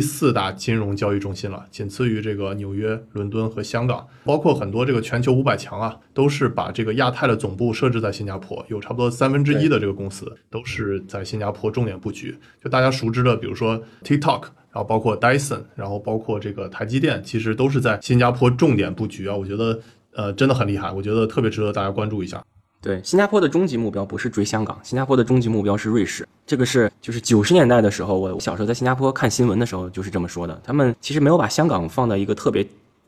[0.00, 12.38] 四大金融交易中心了，仅次于这个纽约、伦敦和香港，包括很多这个全球五百强啊，都是把这个亚太的总部设置在新加坡，有差不多三分之一的这个公司都是在新加坡重点布局。
[12.62, 14.44] 就大家熟知的，比如说 TikTok。
[14.74, 19.36] 然后包括 Dyson，然后包括这个台积电，其实都是在新加坡重点布局啊。
[19.36, 19.78] 我觉得，
[20.14, 22.42] 呃，真的很厉害，我觉得特别值得大家关注一下。
[22.84, 26.28] 对，新加坡的终极目标不是追香港，新加坡的终极目标是瑞士。
[26.46, 30.60] 这个是就是九十年代的时候，我小时候在新加坡看新闻的时候就是这么说的。
[30.62, 32.62] 他们其实没有把香港放在一个特别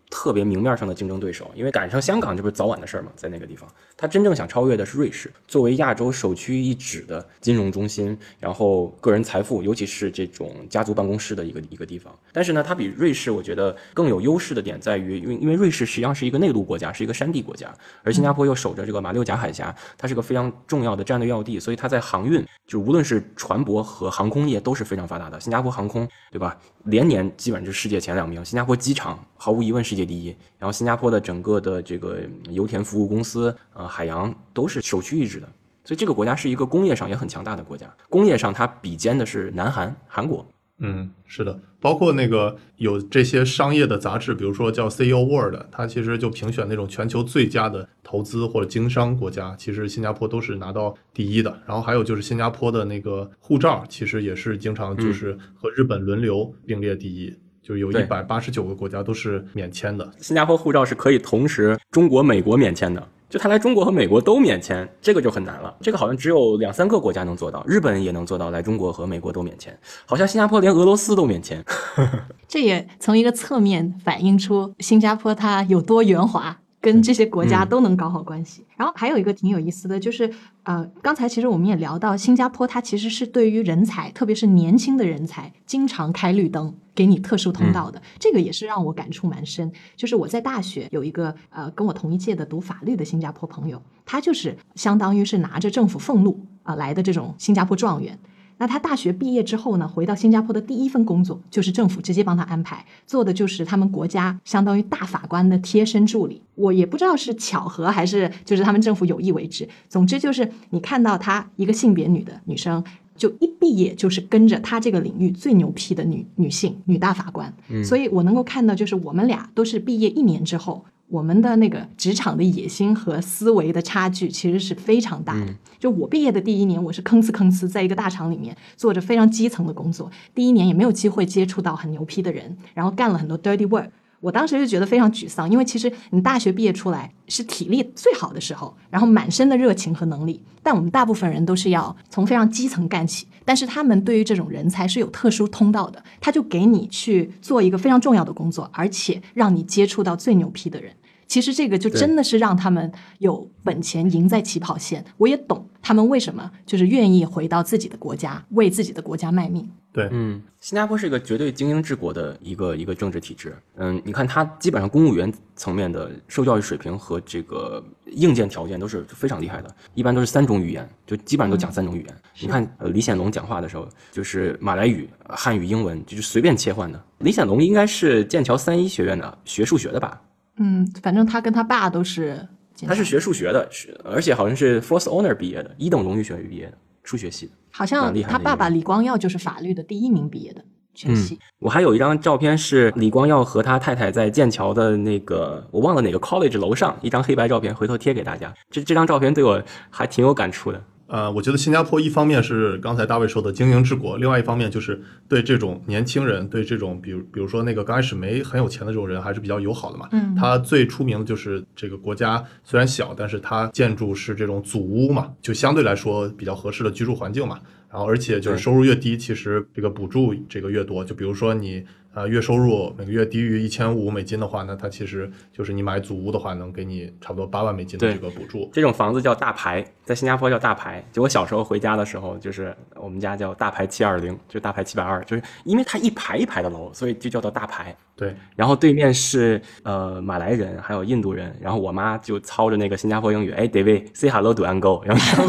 [0.08, 12.16] 特别明面上的竞争对手，因为赶上香港这不是早晚的事儿嘛，在那个地方，他真正想超越的是瑞士，作为亚洲首屈一指的金融中心，然后个人财富，尤其是这种家族办公室的一个一个地方。
[12.32, 25.40] 但是呢，它比瑞士我觉得更有优势的点在于，因为因为瑞士实际上是一个内陆国家，是一个山地国家，而新加坡又守着这个马六甲海峡，它是个非常重要的战略要地，所以它在航运，就无论是船舶和航空业都是非常发达的。
[25.40, 26.56] 新加坡航空，对吧？
[26.84, 28.44] 连年基本就是世界前两名。
[28.44, 30.26] 新加坡机场毫无疑问是世界第一，
[30.58, 32.18] 然后新加坡的整个的这个
[32.50, 35.48] 油田服务公司，呃，海洋都是首屈一指的。
[35.84, 40.46] 所以这个国家是一个工业上也很强大的国家，工业上它比肩的是南韩、韩国。
[40.80, 51.58] 嗯，是的，包括那个有这些商业的杂志，比如说叫 CEO World，它其实就评选那种全球最佳的投资或者经商国家，其实新加坡都是拿到第一的。
[51.64, 57.34] 然后还有就是新加坡的那个护照，其实也是经常就是和日本轮流并列第一，
[57.66, 60.08] 就有一百八十九个国家都是免签的。
[60.20, 65.74] 新加坡护照是可以同时中国、美国免签的，就他来中国和美国都免签，这个就很难了。
[65.80, 71.60] 这个好像只有两三个国家能做到，日本也能做到来中国和美国都免签，好像新加坡连俄罗斯都免签。
[72.46, 78.64] 这也从一个侧面反映出新加坡它有多圆滑，跟这些国家都能搞好关系。
[78.76, 88.00] 然后还有一个挺有意思的，就是呃，刚才其实我们也聊到，新加坡它其实是对于人才，特别是年轻的人才，经常开绿灯，给你特殊通道的。
[88.20, 89.72] 这个也是让我感触蛮深。
[89.96, 98.16] 就是我在大学有一个呃跟我同一届的读法律的新加坡朋友，他就是相当于是拿着政府俸禄啊、来的这种新加坡状元。
[98.58, 106.40] 那他大学毕业之后呢，回到新加坡的第一份工作就是政府直接帮他安排，做的就是他们国家相当于大法官的贴身助理。
[106.54, 109.68] 我也不知道是巧合还是就是他们政府有意为之。
[109.88, 112.82] 总之就是你看到她一个性别女的女生，
[113.14, 117.52] 就一毕业就是跟着她这个领域最牛批的女女性女大法官。
[117.84, 120.84] 所以我能够看到，就是我们俩都是毕业一年之后。
[121.08, 125.54] 我们的那个职场的野心和思维的差距其实是非常大的。
[125.78, 133.88] 就我毕业的第一年，我是吭哧吭哧在一个大厂里面做着非常基层的工作，第一年也没有机会接触到很牛批的人，然后干了很多 dirty work。
[134.18, 143.28] 我当时就觉得非常沮丧，因为其实你大学毕业出来是体力最好的时候，然后满身的热情和能力，但我们大部分人都是要从非常基层干起。
[143.46, 150.92] 但是他们对于这种人才是有特殊通道的，他就给你去做一个非常重要的工作，而且让你接触到最牛批的人。
[151.28, 155.04] 其实这个就真的是让他们有本钱赢在起跑线。
[155.16, 159.68] 我也懂他们为什么就是愿意回到自己的国家，为自己的国家卖命。
[159.96, 163.56] 对，嗯，新加坡是一个绝对精英治国的一个一个政治体制。
[163.76, 172.14] 嗯，你看它基本上公务员层面的受教育水平和这个硬件条件都是非常厉害的，一般都是三种语言，就基本上都讲三种语言。
[172.38, 177.02] 你看，呃，李显龙讲话的时候就是马来语、汉语、英文，就是随便切换的。
[177.20, 180.20] 李显龙应该是剑桥三一学院的学数学的吧？
[180.58, 182.46] 嗯，反正他跟他爸都是，
[182.86, 187.52] 他是学数学的，是而且好像是 First Honor 毕业的，一等荣誉学位毕业的，数学系的。
[187.70, 190.62] 好像他爸爸李光耀就是法律的第一名毕业的
[190.94, 191.38] 全系。
[191.58, 198.52] 我还有一张照片是李光耀和他太太在剑桥的那个我忘了哪个 college 楼上，一张黑白照片，回头贴给大家。
[198.70, 200.82] 这这张照片对我还挺有感触的。
[201.08, 210.08] 呃，我觉得新加坡一方面是刚才大卫说的经营治国，另外一方面就是对这种年轻人，对这种比如比如说那个刚开始没很有钱的这种人，还是比较友好的嘛。
[210.12, 217.60] 嗯它最出名的就是这个国家虽然小，但是它建筑是这种祖屋嘛，就相对来说比较合适的居住环境嘛。
[217.88, 221.04] 然后而且就是收入越低，其实这个补助这个越多。
[221.04, 221.82] 就比如说你
[222.16, 228.70] 呃月收入每个月低于一千五美金的话，那它其实就是你买祖屋的话，能给你差不多八万美金的这个补助。
[228.72, 231.04] 这种房子叫大排，在新加坡叫大排。
[231.12, 237.94] 就我小时候回家的时候，就是我们家叫大排七二零，就大排七百二，就是因为它一排一排的楼，所以就叫做大排。
[238.16, 245.44] 对，然后对面是呃马来人，还有印度人，然后我妈就操着那个新加坡英语，哎，David，say hello to Uncle，然后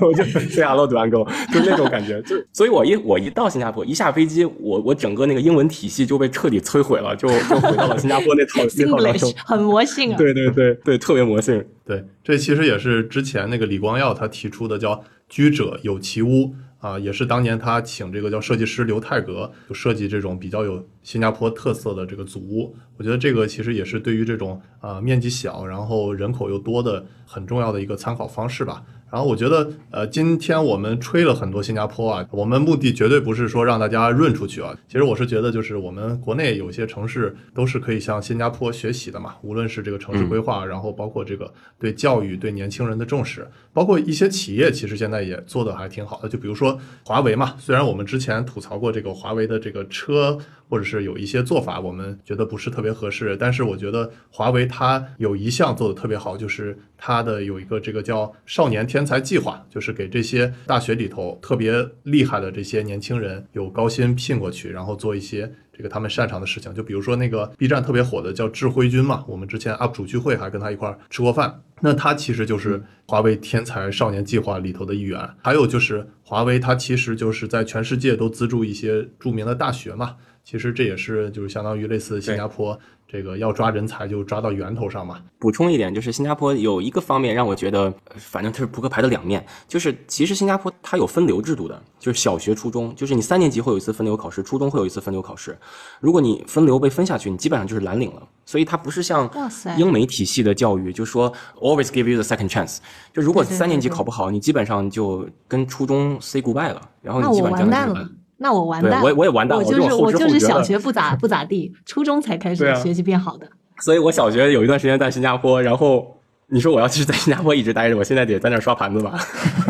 [0.00, 9.36] 我 我就 say hello to Uncle，就那种感觉，就所以我一我一到新加坡，一下飞机，我我整个那个英文体系就被彻底摧毁了，就就回到了新加坡那套 那套当中 Singlish。
[9.44, 10.18] 很魔性啊。
[10.18, 11.64] 对对对对，特别魔性。
[11.84, 16.52] 对，这其实也是之前那个李光耀他提出的叫“居者有其屋”
[16.86, 22.76] 啊，也是当年他请这个叫设计师刘泰格就设计这种比较有新加坡特色的这个祖屋。
[22.96, 28.84] 我觉得这个其实也是对于这种啊面积小，然后人口又多的很重要的一个参考方式吧。
[29.10, 34.76] 然后我觉得，呃，今天我们吹了很多新加坡啊，我们目的绝对不是说让大家润出去啊。
[34.88, 46.28] 其实我是觉得，就是我们国内有些城市都是可以向新加坡学习的嘛，无论是这个城市规划，然后包括这个对教育、对年轻人的重视，包括一些企业，其实现在也做的还挺好的。
[46.28, 50.36] 就比如说华为嘛，虽然我们之前吐槽过这个华为的这个车
[50.68, 53.36] 或者是有一些做法我们觉得不是特别合适。
[53.36, 65.52] 但是我觉得华为它有一项做的特别好，就是它的有一个这个叫少年天才计划，就是给这些大学里头特别厉害的这些年轻人有高薪聘过去，然后做一些。
[65.78, 71.60] 这个他们擅长的事情，就比如说那个 B 站特别火的叫智慧君嘛，我们之前 UP 主聚会还跟他一块儿吃过饭。
[71.82, 75.20] 那他其实就是华为天才少年计划里头的一员。
[75.42, 80.16] 还有就是华为，它其实就是在全世界都资助一些著名的大学嘛。
[80.46, 82.78] 其实这也是就是相当于类似新加坡
[83.08, 85.20] 这个要抓人才就抓到源头上嘛。
[85.40, 95.58] 补充一点，就是新加坡有一个方面让我觉得，呃反正它是扑克牌的两面，就是其实新加坡它有分流制度的，就是小学、初中，就是你三年级会有一次分流考试，初中会有一次分流考试。
[95.98, 98.22] 如果你分流被分下去，你基本上就是蓝领了。
[98.44, 99.28] 所以它不是像
[99.76, 102.78] 英美体系的教育，就说 always give you the second chance，
[103.12, 108.08] 就如果三年级考不好，你基本上就跟初中 say goodbye 了，然后你基本上就是。
[108.38, 113.46] 那我完蛋我我也完蛋我就是我就是小学不咋不咋地，初中才开始学习变好的。
[113.80, 116.18] 所以我小学有一段时间在新加坡，然后
[116.48, 119.18] 你说我要是在新加坡一直待着，我现在得在那儿刷盘子吧？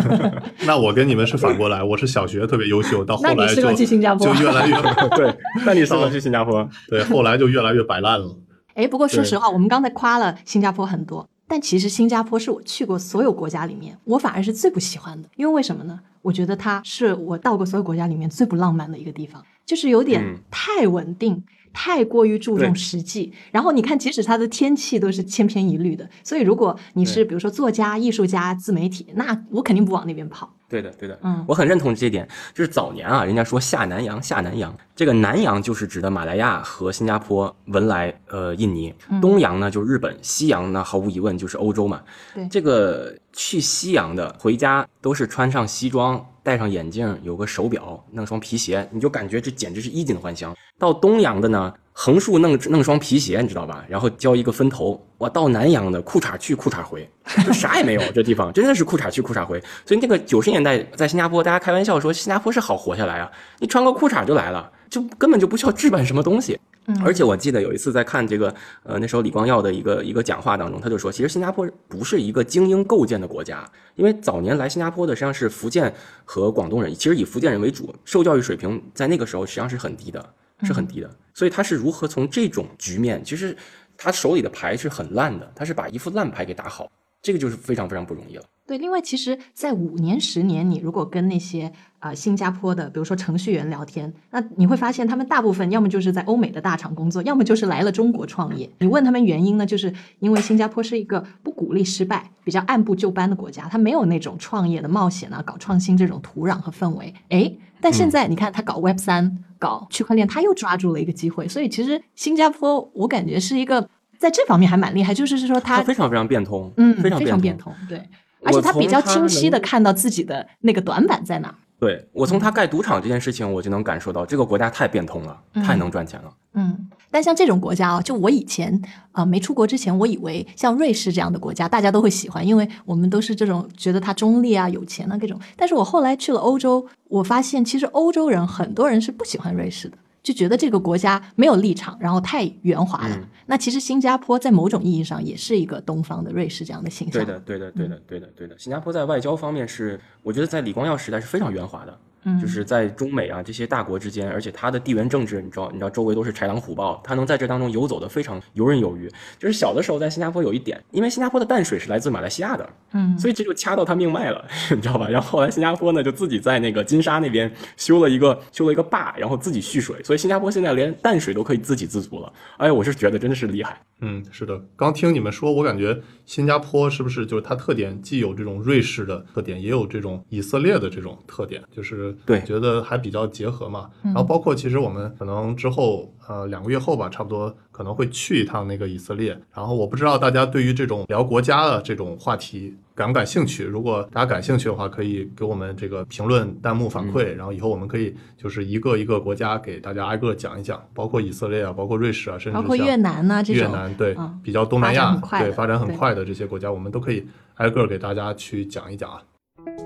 [0.67, 4.75] 那我跟你们是反过来，我是小学特别优秀，到后来就合去新加坡就越来越
[5.17, 6.69] 对，那你适合去新加坡。
[6.89, 8.37] 对，后来就越来越摆烂了。
[8.75, 15.29] 哎，不过说实话，我们刚才夸了新加坡很多，但其实新加坡是我去过所有国家里面，我反而是最不喜欢的。
[15.37, 15.99] 因为为什么呢？
[16.27, 21.43] 我觉得它是我到过所有国家里面最不浪漫的一个地方，就是有点嗯太稳定。
[21.79, 30.51] 太过于注重实际，然后你看，即使它的天气都是千篇一律的，所以如果你是比如说作家、艺术家、自媒体，那我肯定不往那边跑。
[30.70, 32.27] 对的，对的，嗯我很认同这一点。
[32.55, 42.01] 就是早年啊，人家说下南洋，下南洋，这个南洋就是指的马来亚和新加坡、文莱、呃印尼，嗯东洋呢就是日本，西洋呢毫无疑问就是欧洲嘛。
[42.35, 50.57] 对这个去西洋的回家都是穿上西装，戴上眼镜，有个手表，弄双皮鞋，你就感觉这简直是衣锦还乡。
[50.78, 53.84] 到东洋的呢，横竖弄弄双皮鞋，你知道吧？
[53.89, 55.01] 然后交一个分头。
[55.18, 57.09] 我到南洋的，裤衩去裤衩回，
[57.45, 58.03] 就啥也没有。
[58.12, 59.62] 这地方真的是裤衩去裤衩回。
[59.84, 66.59] 所以那个九十年代在新加坡，大家开玩笑说新加坡是好活下来啊，你穿个裤衩就来了，就根本就不需要置办什么东西。
[66.89, 75.93] 嗯而且我记得有一次在看这个，呃，那时候李光耀的一个一个讲话当中，他就说，其实新加坡不是一个精英构建的国家，因为早年来新加坡的实际上是福建
[76.24, 81.11] 和广东人，其实以福建人为主，受教育水平在那个时候实际上是很低的，是很低的。
[81.34, 83.57] 所以他是如何从这种局面，其实
[83.97, 88.45] 他手里的牌是很烂的，他是把一副烂牌给打好，这个就是非常非常不容易了。
[88.67, 98.69] 对，另外，其实，在五年、十年，你如果跟那些啊、呃新加坡的，比如说程序员聊天，那你会发现他们大部分要么就是在欧美的大厂工作，要么就是来了中国创业。
[98.81, 107.14] 你问他们原因呢，就是因为新加坡是一个不鼓励失败、比较按部就班的国家，它没有那种创业的冒险啊、搞创新这种土壤和氛围。
[107.29, 111.47] 诶，但现在你看他搞 Web 三、搞区块链，他又抓住了一个机会。
[111.47, 113.89] 所以其实新加坡，我感觉是一个
[114.19, 118.03] 在这方面还蛮厉害，就是说他非常非常变通，嗯，非常非常变通，对。
[118.45, 121.55] 而且他比较清晰的看到自己的那个短板在哪。
[121.78, 126.32] 对我从他盖赌场这件事情，我就能感受到这个国家太变通了，嗯太能赚钱了。
[126.55, 128.72] 嗯，但像这种国家啊，就我以前
[129.12, 135.39] 啊、呃没出国之前，我以为像瑞士这样的国家，大家都会喜欢，因为我们都是这种觉得它中立啊、有钱啊各种。
[135.55, 143.14] 但是我后来去了欧洲，我发现其实欧洲人很多人是不喜欢瑞士的，就觉得这个国家没有立场，然后太圆滑了。
[143.14, 147.24] 嗯那其实新加坡在某种意义上也是一个东方的瑞士这样的形象。
[147.24, 148.59] 对的，对的，对的，对的，对的。
[148.59, 151.97] 新加坡在外交方面是，我觉得在李光耀时代是非常圆滑的，
[152.29, 159.09] 嗯就是在中美啊这些大国之间，而且它的地缘政治，你知道，你知道周围都是豺狼虎豹，它能在这当中游走的非常游刃有余。
[159.39, 165.09] 就是小的时候在新加坡有一点，因为新加坡的淡水是来自马来西亚的，嗯，所以这就掐到它命脉了， 你知道吧？
[165.09, 172.33] 然后后来新加坡呢就自己在那个金沙那边修了一个修了一个坝，然后自己蓄水，所以新加坡现在连淡水都可以自给自足了。
[172.57, 173.81] 哎，我是觉得真的是厉害。
[174.01, 183.91] 嗯，是的，刚听你们说，我感觉新加坡是不是就是它特点既有这种瑞士的特点，也有这种以色列的这种特点，就是对觉得还比较结合嘛。
[184.03, 189.39] 然后包括其实我们可能之后呃两个月后吧，差不多可能会去一趟那个以色列。
[189.55, 193.64] 然后我不知道大家对于这种聊国家的这种话题感不感兴趣？
[193.64, 203.62] 如果大家感兴趣的话，可以给我们这个评论弹幕反馈，然后以后我们可以就是一个一个国家给大家挨个讲一讲，包括以色列啊，包括瑞士啊，甚至像包括越南呐、这种。
[203.62, 209.20] 越南对、嗯比较东南亚对发展很快的这些国家，我们都可以挨个儿给大家去讲一讲啊。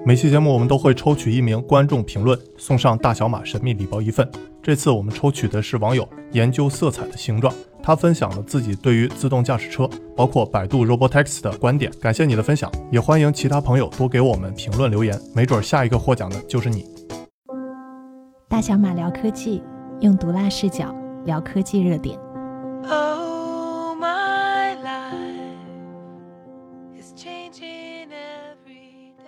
[0.05, 4.50] 每期节目我们都会抽取一名观众评论，送上大小马神秘礼包一份。
[4.63, 7.53] 这次我们抽取的是网友研究色彩的形状，
[7.83, 11.91] 他分享了自己对于自动驾驶车，包括百度 Robotaxi 的观点。
[11.99, 16.85] 感谢你的分享，也欢迎其他朋友多给我们评论留言，没准儿下一个获奖的就是你。
[18.49, 19.63] 大小马聊科技，
[20.01, 20.95] 用毒辣视角
[21.25, 22.19] 聊科技热点。
[22.83, 25.71] Oh, my life
[27.01, 29.25] is changing every day.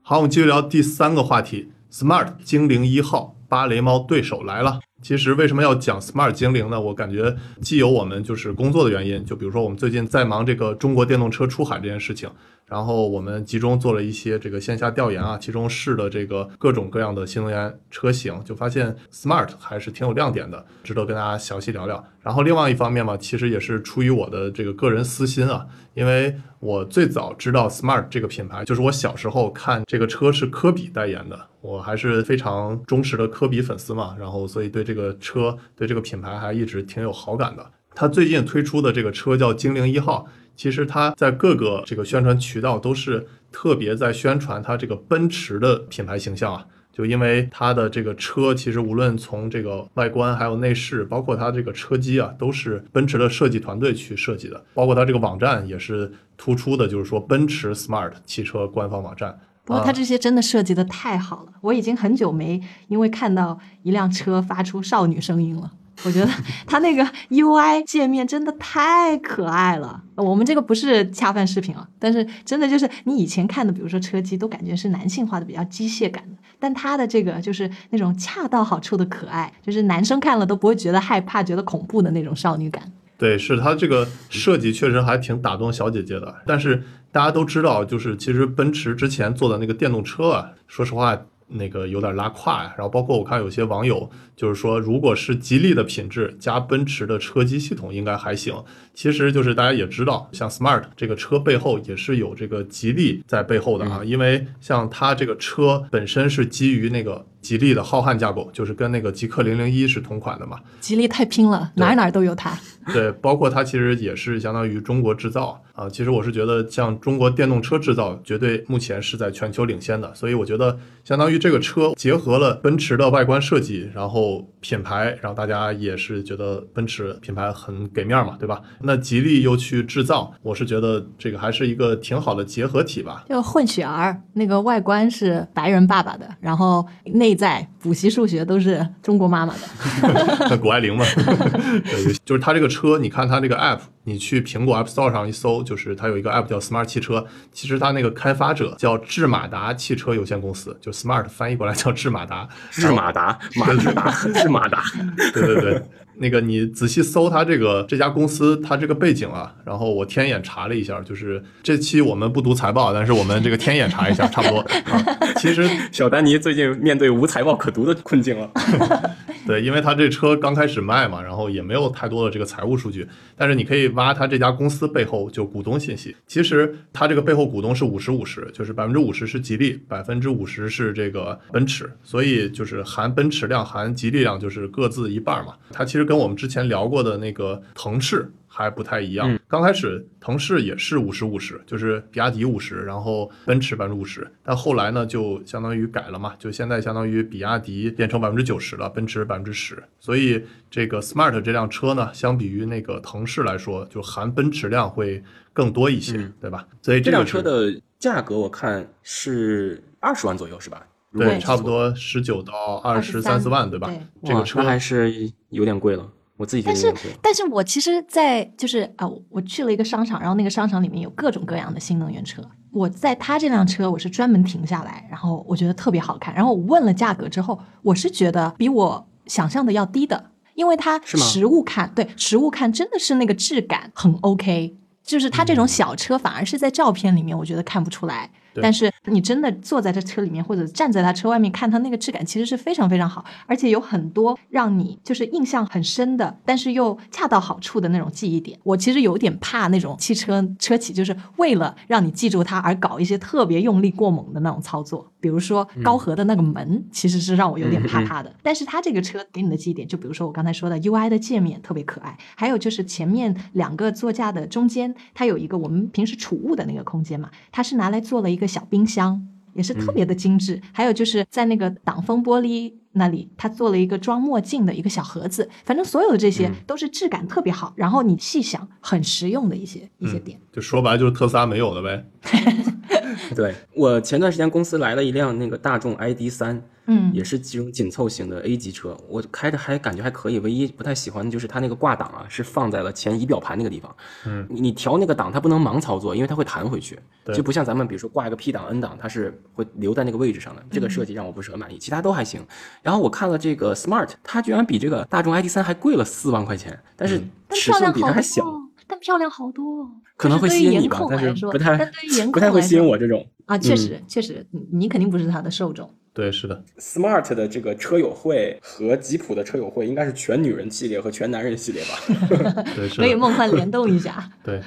[0.00, 4.80] 好，我们继续聊第三个话题，Smart 精灵一号芭蕾猫对手来了。
[5.00, 6.80] 其实为什么要讲 Smart 精灵呢？
[6.80, 12.28] 我感觉既有我们就是工作的原因，就比如说我们最近在忙这个中国电动车出海这件事情，
[12.66, 22.02] 然后我们集中做了一些这个线下调研啊，其中试的这个各种各样的新能源车型，就发现 Smart 还是挺有亮点的，值得跟大家详细聊聊。
[22.20, 37.70] 然后另外一方面嘛，其实也是出于我的这个个人私心啊，因为我最早知道 Smart 这个品牌，就是我小时候看这个车是科比代言的，我还是非常忠实的科比粉丝嘛，然后所以对这个车对这个品牌还一直挺有好感的。
[37.96, 40.26] 他最近推出的这个车叫精灵一号，
[40.56, 46.66] 其实它在各个这个宣传渠道都是特别在宣传它这个奔驰的品牌形象啊。
[46.92, 54.64] 就因为它的这个车，其实无论从这个外观，还有内饰，包括它这个车机啊，都是奔驰的设计团队去设计的。
[54.74, 59.36] 包括它这个网站也是突出的，就是说奔驰 Smart 汽车官方网站。
[59.64, 65.72] 不过它这些真的设计的太好了，我已经很久没因为看到一辆车发出少女声音了。
[66.02, 66.28] 我觉得
[66.66, 70.02] 它那个 UI 界面真的太可爱了。
[70.16, 76.36] 我们这个不是恰饭视频啊，但是真的就是你以前看的，比如说车机，都感觉是男性化的、比较机械感的。
[76.58, 82.90] 但它的这个就是那种恰到好处的可爱，就是男生看了都不会觉得害怕、觉得恐怖的那种少女感。
[83.16, 86.34] 对，是它这个设计确实还挺打动小姐姐的。
[86.46, 86.82] 但是
[87.12, 91.16] 大家都知道，就是其实奔驰之前做的那个电动车啊，说实话。
[91.46, 98.54] 那个有点拉胯呀，然后包括我看有些网友就是说，如果是吉利的品质加奔驰的车机系统，应该还行。
[98.92, 110.60] 其实就是大家也知道，像 Smart 这个车背后也是有这个吉利在背后的啊，因为像它这个车本身是基于那个吉利的浩瀚架构，就是跟那个极氪零零一是同款的嘛。
[110.80, 112.56] 吉利太拼了，哪儿哪儿都有它。
[112.92, 115.88] 对，包括它其实也是相当于中国制造啊。
[115.88, 120.14] 其实我是觉得，像中国电动车制造，绝对目前是在全球领先的。
[120.14, 124.23] 所以我觉得，相当于这个车结合了奔驰的外观设计，然后
[124.60, 128.60] 品牌，然后大家也是觉得奔驰品牌很给面嘛，对吧？
[128.80, 133.24] 那吉利又去制造，我是觉得这个还是一个挺好的结合体吧。
[133.28, 140.56] 就混血儿，那个外观是白人爸爸的，然后内在补习数学都是中国妈妈的。
[140.58, 141.04] 谷爱凌嘛，
[141.84, 154.84] 对，就是他这个车，你看他这个 app，你去苹果 App Store 上一搜，就是它有一个 app 叫 Smart 汽车，其实它那个开发者叫智马达汽车有限公司，就 Smart 翻译过来叫智马达，智马达，马自达，智马达。
[155.32, 155.82] 对 对对，
[156.16, 164.58] 那个你仔细搜它这个这家公司它这个背景啊，然后我天眼查了一下，就是这期我们不读财报，但是我们这个天眼查一下，差不多
[164.90, 165.04] 啊。
[165.36, 168.50] 其实 小丹尼最近面对无财报可读的困境了。
[169.46, 173.06] 对，因为他这车刚开始卖嘛，然后也没有太多的这个财务数据，
[173.36, 176.16] 但是你可以挖他这家公司背后就股东信息。
[176.26, 185.52] 其实他这个背后股东是五十五十，就是百分之五十是吉利，百分之五十是这个奔驰，所以就是含奔驰量含吉利量就是各自一半嘛。
[185.70, 188.30] 它其实跟我们之前聊过的那个腾势。
[188.56, 189.36] 还不太一样。
[189.48, 194.24] 刚开始腾势也是五十五十，就是比亚迪五十，然后奔驰百分之五十。
[194.44, 199.82] 但后来呢，就相当于改了嘛，就现在相当于比亚迪变成百分之九十了，奔驰百分之十。
[199.98, 200.40] 所以
[200.70, 205.20] 这个 Smart 这辆车呢，相比于那个腾势来说，就含奔驰量会
[205.52, 206.64] 更多一些，嗯对吧？
[206.80, 210.86] 所以这辆车的价格我看是二十万左右，是吧？
[211.14, 211.38] 如果对。
[211.38, 213.86] 差不多十九到二十三四万，对吧？
[213.86, 216.04] 对这个车还是有点贵了，
[216.36, 216.94] 我自己觉但是。
[217.22, 222.42] 但是我其实在，就是啊、我去了一个商场，然后那个商场里面有各种各样的新能源车。
[222.72, 226.34] 我在他这辆车，我是专门停下来，然后我觉得特别好看。
[226.34, 234.76] 然后我问了价格之后，我是觉得比我想象的要低的，因为它实物看，对实物看真的是那个质感很 OK。
[235.04, 238.28] 就是它这种小车，反而是在照片里面，我觉得看不出来。
[238.28, 248.58] 对但是你真的坐在这车里面，或者站在它车外面看它那个质感，其实是非常非常好，而且有很多让你就是印象很深的，但是又恰到好处的那种记忆点。
[248.62, 258.32] 我其实有点怕那种汽车车企就是为了让你记住它而搞一些特别用力过猛的那种操作，比如说高和的那个门，其实是让我有点怕怕的。
[258.42, 269.26] 但是它这个车给你的记忆点，就比如说我刚才说的 UI 的界面特别可爱，还有就是前面两个座驾的中间，它有一个我们平时储物的那个空间嘛，它是拿来做了一个小冰箱。
[269.54, 275.48] 也是特别的精致，还有就是在那个挡风玻璃那里，他做了一个装墨镜的一个小盒子。
[275.64, 280.36] 反正所有的这些嗯都是质感特别好，然后你细想很实用的一些一些点。
[280.52, 282.04] 就说白了就是特斯拉没有的呗。
[283.34, 283.54] 对。
[283.74, 287.10] 我前段时间公司来了一辆那个大众 ID 三，嗯。
[287.14, 293.94] 也是这种紧凑型的 A 级车，我开着还感觉还可以，唯一不太喜欢的就是它那个挂档啊是放在了前仪表盘那个地方，
[294.26, 297.34] 嗯，你你调那个档它不能盲操作，因为它会弹回去，对。
[297.34, 302.44] 就不像咱们比如说挂一个 P 档 N 档，它是会留在那个位置上的，这个设计让我不是很满意，其他都还行。
[302.82, 309.90] 然后我看了这个 Smart，它居然比这个大众 ID 三还贵了四万块钱，但是尺寸比它还小，哦，但漂亮好多哦。
[310.16, 313.26] 可能会对于颜吸引你吧，但控来说是不太但对于颜不太会吸引我这种。
[313.46, 315.92] 啊，确嗯实确实，你你肯定不是他的受众。
[316.12, 322.62] 对，是的，Smart 的这个车友会和吉普的车友会应该是全女人系列和全男人系列吧？
[322.76, 324.30] 对，是可以，梦幻联动一下。
[324.44, 324.62] 对。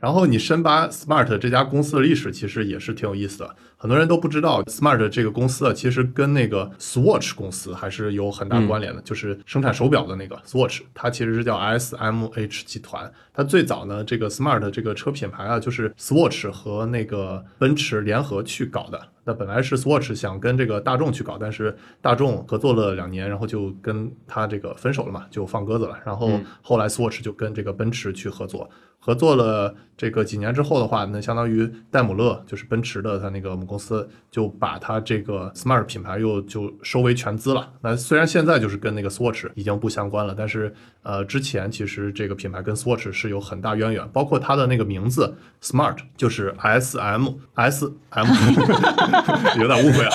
[0.00, 3.54] 然后你深扒 Smart 这家公司的历史，其实也是挺有意思的。
[3.76, 13.10] 很多人都不知道 Smart 这个公司啊，其实跟那个 Swatch 公司还是有很大关联的，就是生产手表的那个 Swatch，它其实是叫 SMH 集团。
[13.32, 19.00] 它最早呢，这个 Smart 这个车品牌啊，就是 Swatch 和那个奔驰联合去搞的。
[19.24, 25.98] 那本来是 Swatch 想跟这个大众去搞，但是大众合作了两年，然后就跟他这个分手了嘛，就放鸽子了。
[26.04, 28.68] 然后嗯后来 Swatch 就跟这个奔驰去合作，
[29.00, 37.68] 合作了这个几年之后的话，那相当于戴姆勒就是奔驰的他那个母公司，就把他这个 Smart 品牌又就收为全资了。
[37.82, 40.72] 那虽然现在就是跟那个 Swatch 已经不相关了，但是
[41.02, 48.26] 呃之前其实这个品牌跟 Swatch 是有很大渊源，包括它的那个名字 Smart 就是 S M S M，
[49.60, 50.10] 有点误会啊。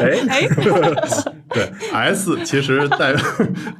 [0.00, 0.48] 哎哎，
[1.50, 3.14] 对，S 其实代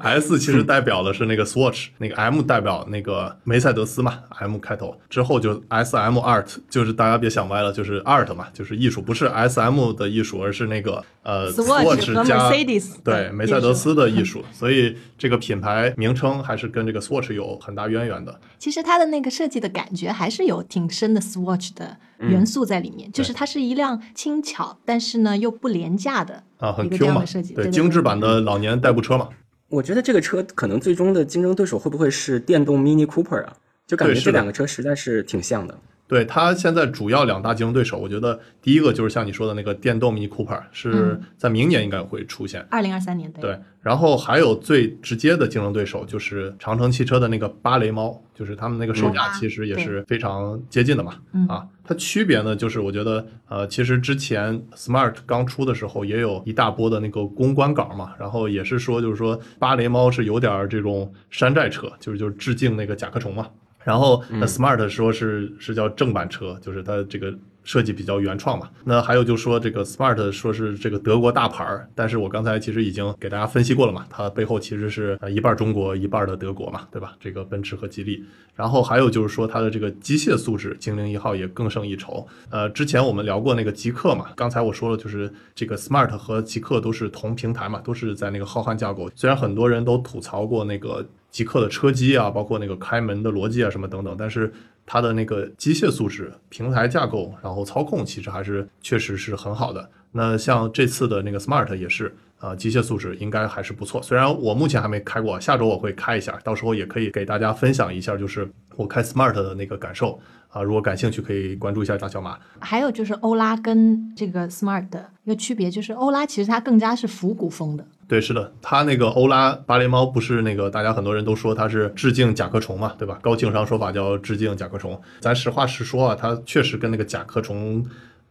[0.00, 4.94] S 其实代表的是那个 Swatch，那个 M 代表那个梅赛德斯嘛，M 开头。
[5.08, 18.38] 之后就 S M Art，就是大家别想歪了，就是 Art 嘛，就是艺术，不是 S M 的艺术，而是那个呃 Swatch 和加 Mercedes 对梅赛德斯的艺术，所以这个品牌名称还是跟这个 Swatch 有很大渊源的。
[18.58, 29.28] 其实它的那个设计的感觉还是有挺深的 Swatch 的元素在里面，就是它是一辆轻巧，但是呢又不廉价的啊，很一个这 Q 嘛样的设计，，对，对精致版的老年代步车嘛，
[29.68, 33.52] 我觉得这个车可能最终的竞争对手会不会是电动 Mini Cooper 啊？
[33.86, 35.78] 就感觉这两个车实在是挺像的。
[36.06, 42.64] 对它现在主要两大竞争对手，我觉得第一个就是像你说的那个电动 Mini Cooper，是嗯在明年应该会出现。
[42.70, 51.14] 二零二三年对对，然后还有最直接的竞争对手就是长城汽车的那个芭蕾猫，就是他们那个售价嗯其实也是非常接近的嘛。
[51.32, 63.48] 嗯啊，它区别呢，就是我觉得呃，其实之前 Smart 刚出的时候也有一大波的那个公关稿嘛，然后也是说就是说芭蕾猫是有点儿这种山寨车，就是就是致敬那个甲壳虫嘛。
[63.84, 67.32] 然后那 Smart 说是是叫正版车，就是它这个
[67.62, 68.68] 设计比较原创嘛。
[68.84, 77.14] 那还有就说这个 Smart 说是这个德国大牌儿，但是我刚才其实已经给大家分析过了嘛，它背后其实是呃一半中国一半的德国嘛，对吧？
[77.20, 78.24] 这个奔驰和吉利。
[78.54, 82.26] 然后还有就是说它的这个机械素质，精灵一号也更胜一筹。
[82.50, 89.10] 呃，之前我们聊过那个极客嘛，刚才我说了，就是这个 Smart 和极客都是同平台嘛，都是在那个浩瀚架构。
[89.16, 91.04] 虽然很多人都吐槽过那个
[91.34, 94.52] 极客的车机啊，包括那个开门的逻辑啊什么等等，但是
[94.86, 99.90] 它的那个机械素质、平台架构，然后操控，其实还是确实是很好的。
[100.12, 102.14] 那像这次的那个 Smart 也是。
[102.40, 104.02] 啊，机械素质应该还是不错。
[104.02, 110.62] 虽然我目前还没开过，下周我会开一下，到时候也可以给大家分享一下，就是我开 Smart 的那个感受啊。
[110.62, 112.38] 如果感兴趣，可以关注一下大小马。
[112.60, 123.18] 还有就是欧拉跟这个 Smart 的一个区别，就是欧拉其实它更加是复古风的，对，是的，它那个欧拉芭蕾猫不是那个大家很多人都说它是致敬甲壳虫嘛，对吧？
[123.22, 125.00] 高情商说法叫致敬甲壳虫。
[125.20, 127.84] 咱实话实说啊，它确实跟那个甲壳虫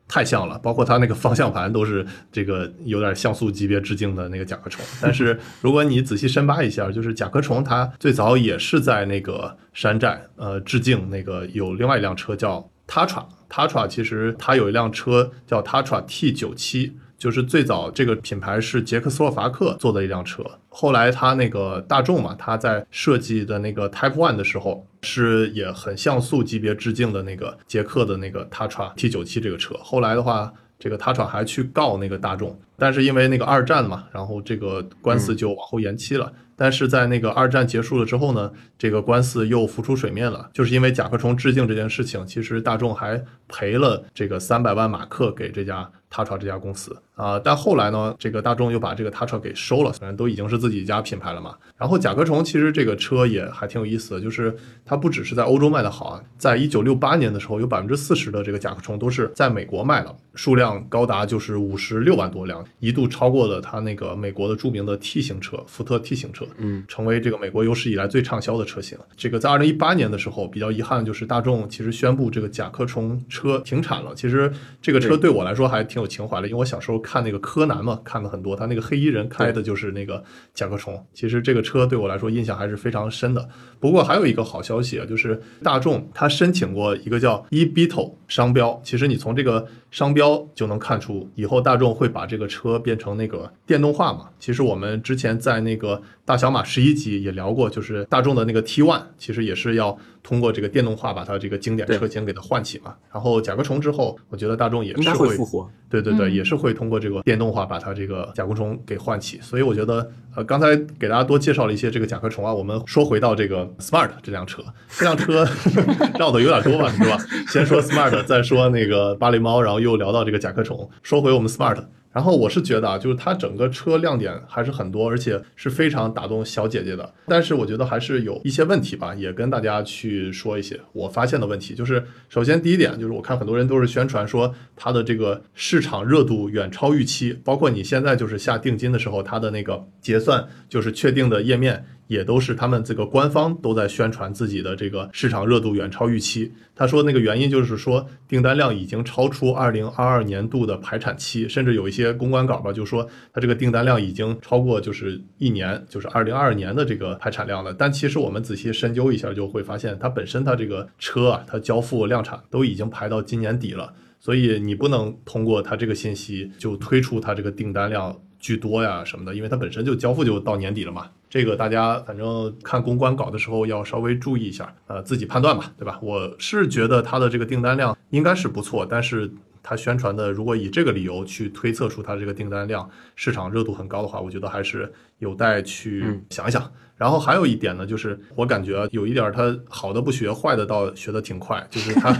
[0.08, 4.84] 太像了，包括它那个方向盘都是这个有点像素级别致敬的那个甲壳虫。
[5.02, 13.24] 但是如果你仔细深扒一下，就是甲壳虫它最早也是在那个山寨呃致敬那个有另外一辆车叫 Tatra。
[13.50, 29.74] Tatra 其实它有一辆车叫 Tatra T 九七，就是最早这个品牌是捷克斯洛伐克做的一辆车，后来他那个大众嘛，他在设计的那个 Type One 的时候，是也很像素级别致敬的那个捷克的那个 Tatra T97 这个车。
[29.80, 36.30] 后来的话，这个 Tatra 还去告那个大众，但是因为那个二战嘛，然后这个官司就往后延期了。
[36.56, 46.96] 但是在那个二战结束了之后呢，这个官司又浮出水面了，就是因为甲壳虫致敬这件事情，其实大众还赔了这个三百万马克给这家 Tatra 这家公司。
[47.16, 51.56] 啊、但后来呢，这个大众又把这个 Tatra 给收了，反正都已经是自己家品牌了嘛。
[51.78, 68.98] 然后甲壳虫其实这个车也还挺有意思的，就是它不只是在欧洲卖的好啊，在一九六八年的时候，有百分之四十的这个甲壳虫都是在美国卖了，数量高达就是五十六万多辆，一度超过了它那个美国的著名的 T 型车，福特 T 型车，嗯，成为这个美国有史以来最畅销的车型。
[69.16, 74.14] 这个在二零一八年的时候，比较遗憾的就是大众其实宣布这个甲壳虫车停产了。
[74.16, 74.52] 其实
[74.82, 80.24] 这个车对我来说还挺有情怀的，因为我小时候看那个柯南嘛，看了很多，他那个黑衣人开的就是那个
[80.56, 81.06] 甲壳虫。
[81.14, 83.48] 其实这个车对我来说印象还是非常深的。
[83.80, 94.28] 不过还有一个好消息啊，就是大众他申请过一个叫 eBeetle 商标，其实你从这个商标就能看出，以后大众会把这个车变成那个电动化嘛。
[94.40, 102.96] 其实我们之前在那个大小马十一集也聊过，就是大众的那个 T One，其实也是要通过这个电动化把它这个经典车型给它唤起嘛。
[103.14, 105.70] 然后甲壳虫之后，我觉得大众也是会会复活。
[105.88, 109.40] 对对对，嗯也是会通过这个电动化把它这个甲壳虫给唤起。
[109.42, 115.48] 所以我觉得，呃，刚才给大家多介绍了一些这个甲壳虫啊，我们说回到这个 Smart 这辆车，这辆车
[116.18, 117.18] 绕的有点多吧，是吧？
[117.48, 120.90] 先说 Smart，再说那个芭蕾猫，然后又聊到这个甲壳虫。
[121.02, 127.14] 说回我们 Smart，然后我是觉得啊，就是它整个车亮点还是很多，而且是非常打动小姐姐的。
[127.28, 131.74] 但是我觉得还是有一些问题吧，也跟大家去说一些我发现的问题。
[131.74, 141.86] 就是首先第一点，就是我看很多人都是宣传说它的这个市场热度远超预期，包括你现在就是下定金的时候，它的那个结算就是确定的页面。
[142.08, 146.52] 也都是他们这个官方都在宣传自己的这个市场热度远超预期。
[146.76, 157.74] 他说那个原因就是说订单量已经超出二零二二年度的排产期，甚至有一些公关稿吧，就说它这个订单量已经超过就是一年，就是二零二二年的这个排产量了。
[157.74, 163.94] 但其实我们仔细深究一下，就会发现它本身它这个车啊，它交付量产都已经排到今年底了。
[164.20, 171.10] 所以你不能通过它这个信息就推出它这个订单量居多呀什么的，因为它本身就交付就到年底了嘛。
[171.30, 175.98] 这个大家反正看公关稿的时候要稍微注意一下，呃，自己判断吧，对吧？
[176.04, 179.32] 我是觉得它的这个订单量应该是不错，但是
[179.64, 186.70] 它宣传的如果以这个理由去推测出它这个订单量市场热度很高的话，我觉得还是有待去想一想。
[186.96, 192.14] 然后还有一点呢，就是我感觉有一点他好的不学，坏的倒学的挺快，就是他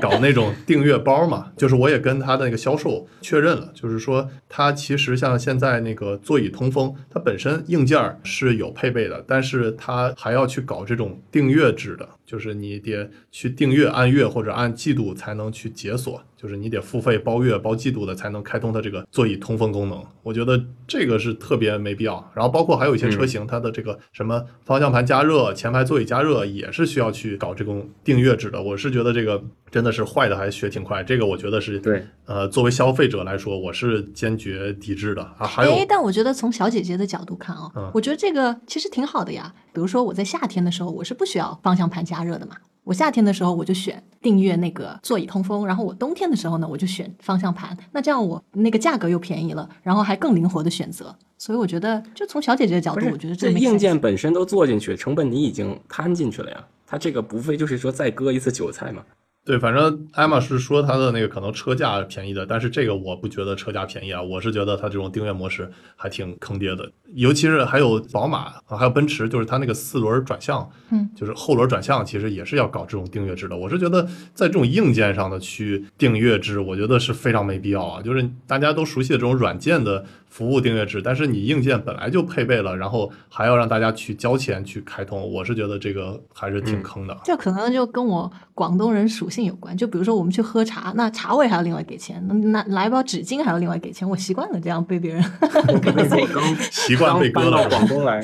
[0.00, 20.04] 搞那种订阅包嘛， 就是我也跟他的那个销售确认了，就是说他其实像现在那个座椅通风，它本身硬件是有配备的，但是他还要去搞这种订阅制的，就是你得去订阅按月或者按季度才能去解锁，就是你得付费包月包季度的才能开通它这个座椅通风功能。
[20.22, 22.30] 我觉得这个是特别没必要。
[22.34, 28.60] 然后包括还有一些车型，它的这个什么方向盘加热、前排座椅加热也是需要去搞这种订阅制的。
[28.60, 35.46] 我是觉得这个真的是坏的还学挺快，这个我觉得是对，呃，作为消费者来说，我是坚决抵制的啊。
[35.46, 39.54] 还有哎，但我觉得从小姐姐的角度看哦，嗯我觉得这个其实挺好的呀。
[39.72, 42.56] 比如说我在夏天的时候，我是不需要方向盘加热的嘛。
[42.84, 47.76] 我夏天的时候我就选订阅那个座椅通风，然后我冬天的时候呢，我就选方向盘。
[47.90, 51.12] 那这样我那个价格又便宜了，然后还更灵活的选择。
[51.36, 56.64] 所以我觉得，就从小姐姐的角度，我觉得个这硬件本身都做进去，成本你已经摊进去了呀。
[56.86, 59.02] 它这个不非就是说再割一次韭菜嘛。
[59.46, 73.56] 对，反正艾玛是说它的那个可能车价便宜的，但是这个我不觉得车价便宜啊，我是觉得它这种订阅模式还挺坑爹的，尤其是还有宝马啊，还有奔驰，就是它那个四轮转向，嗯，就是后轮转向，其实也是要搞这种订阅制的。
[73.56, 74.02] 我是觉得
[74.34, 78.02] 在这种硬件上的去订阅制，我觉得是非常没必要啊。
[78.02, 80.04] 就是大家都熟悉的这种软件的
[80.36, 87.16] 服务订阅制，但是你硬件本来就配备了，然后还要让大家去交钱去开通，我是觉得这个还是挺坑的。
[87.24, 89.74] 这可能就跟我广东人属性有关。
[89.74, 92.22] 就比如说我们去喝茶，那茶位还要另外给钱，
[92.52, 94.06] 那来包纸巾还要另外给钱。
[94.06, 95.24] 我习惯了这样被别人
[96.70, 98.22] 习惯被割了刚搬到广东来，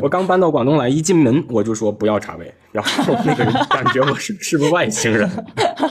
[0.00, 5.28] 我刚搬到广东来，一进门我就说不要茶位，然后那个人感觉我是是不是外星人？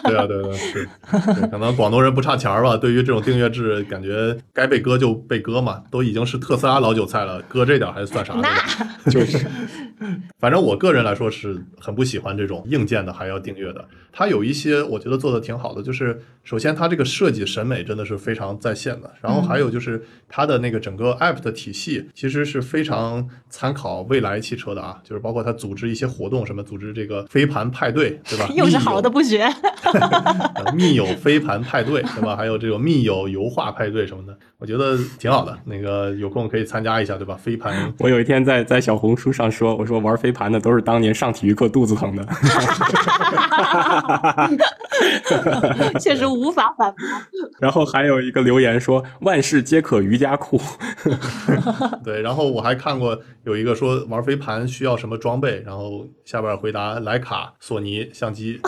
[0.05, 2.77] 对啊，对对是，对可能广东人不差钱儿吧。
[2.77, 8.47] 对于这种订阅制，感觉该被割就被割嘛，都已经是特斯拉老韭菜了，割这点儿还算啥呢？
[9.11, 9.45] 就是
[10.39, 13.85] 反正我个人来说是很不喜欢这种硬件的还要订阅的。
[14.11, 28.49] 它有一些我觉得做的挺好的，就是首先它这个设计审美真的是非常在线的，然后还有就是它的那个整个 app 的体系其实是非常参考未来汽车的啊，就是包括它组织一些活动，什么组织这个飞盘派对，对吧？
[28.57, 29.43] 又是好的不学。
[30.55, 32.35] 呃密友飞盘派对，对吧？
[32.35, 35.57] 还有这种密友油画派对什么的，我觉得挺好的。
[35.65, 37.35] 那个有空可以参加一下，对吧？
[37.35, 42.23] 飞盘，我有一天在在小红书上说，我说说玩飞盘的都是当年上体育课肚子疼的。
[45.99, 46.99] 确实无法反驳。
[47.59, 50.61] 然后还有一个留言说万事皆可瑜伽裤。
[52.05, 58.61] 对，然后我还看过有一个说玩飞盘需要什么装备，然后下边回答徕卡、索尼相机。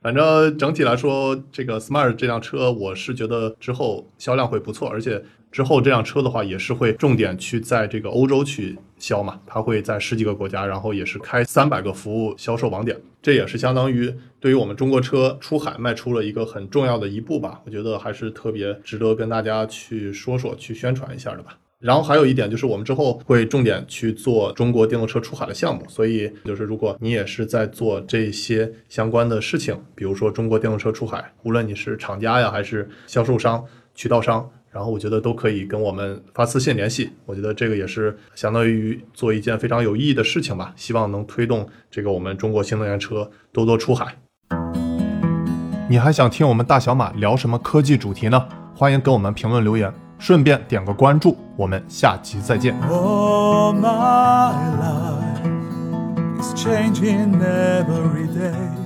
[0.00, 17.60] 反正整体来说，这个 Smart 这辆车，我是觉得之后销量会不错，而且之后这辆车的话，也是会重点去在这个欧洲去销嘛，它会在十几个国家，然后也是开三百个服务销售网点，这也是相当于对于我们中国车出海迈出了一个很重要的一步吧。
[17.64, 21.58] 我觉得还是特别值得跟大家去说说、去宣传一下的吧。
[21.80, 37.10] 然后还有一点就是，我们之后会重点去做中国电动车出海的项目，所以就是如果你也是在做这些相关的事情，比如说中国电动车出海，无论你是厂家呀还是销售商、渠道商，然后我觉得都可以跟我们发私信联系。
[37.26, 44.16] 我觉得这个也是相当于做一件非常有意义的事情吧，希望能推动这个我们中国新能源车多多出海。
[45.88, 48.46] 你还想听我们大小马聊什么科技主题呢？
[48.74, 49.92] 欢迎给我们评论留言。
[50.20, 52.78] 顺便点个关注，我们下集再见。
[52.82, 55.40] Oh, my life
[56.42, 58.79] is changing every day.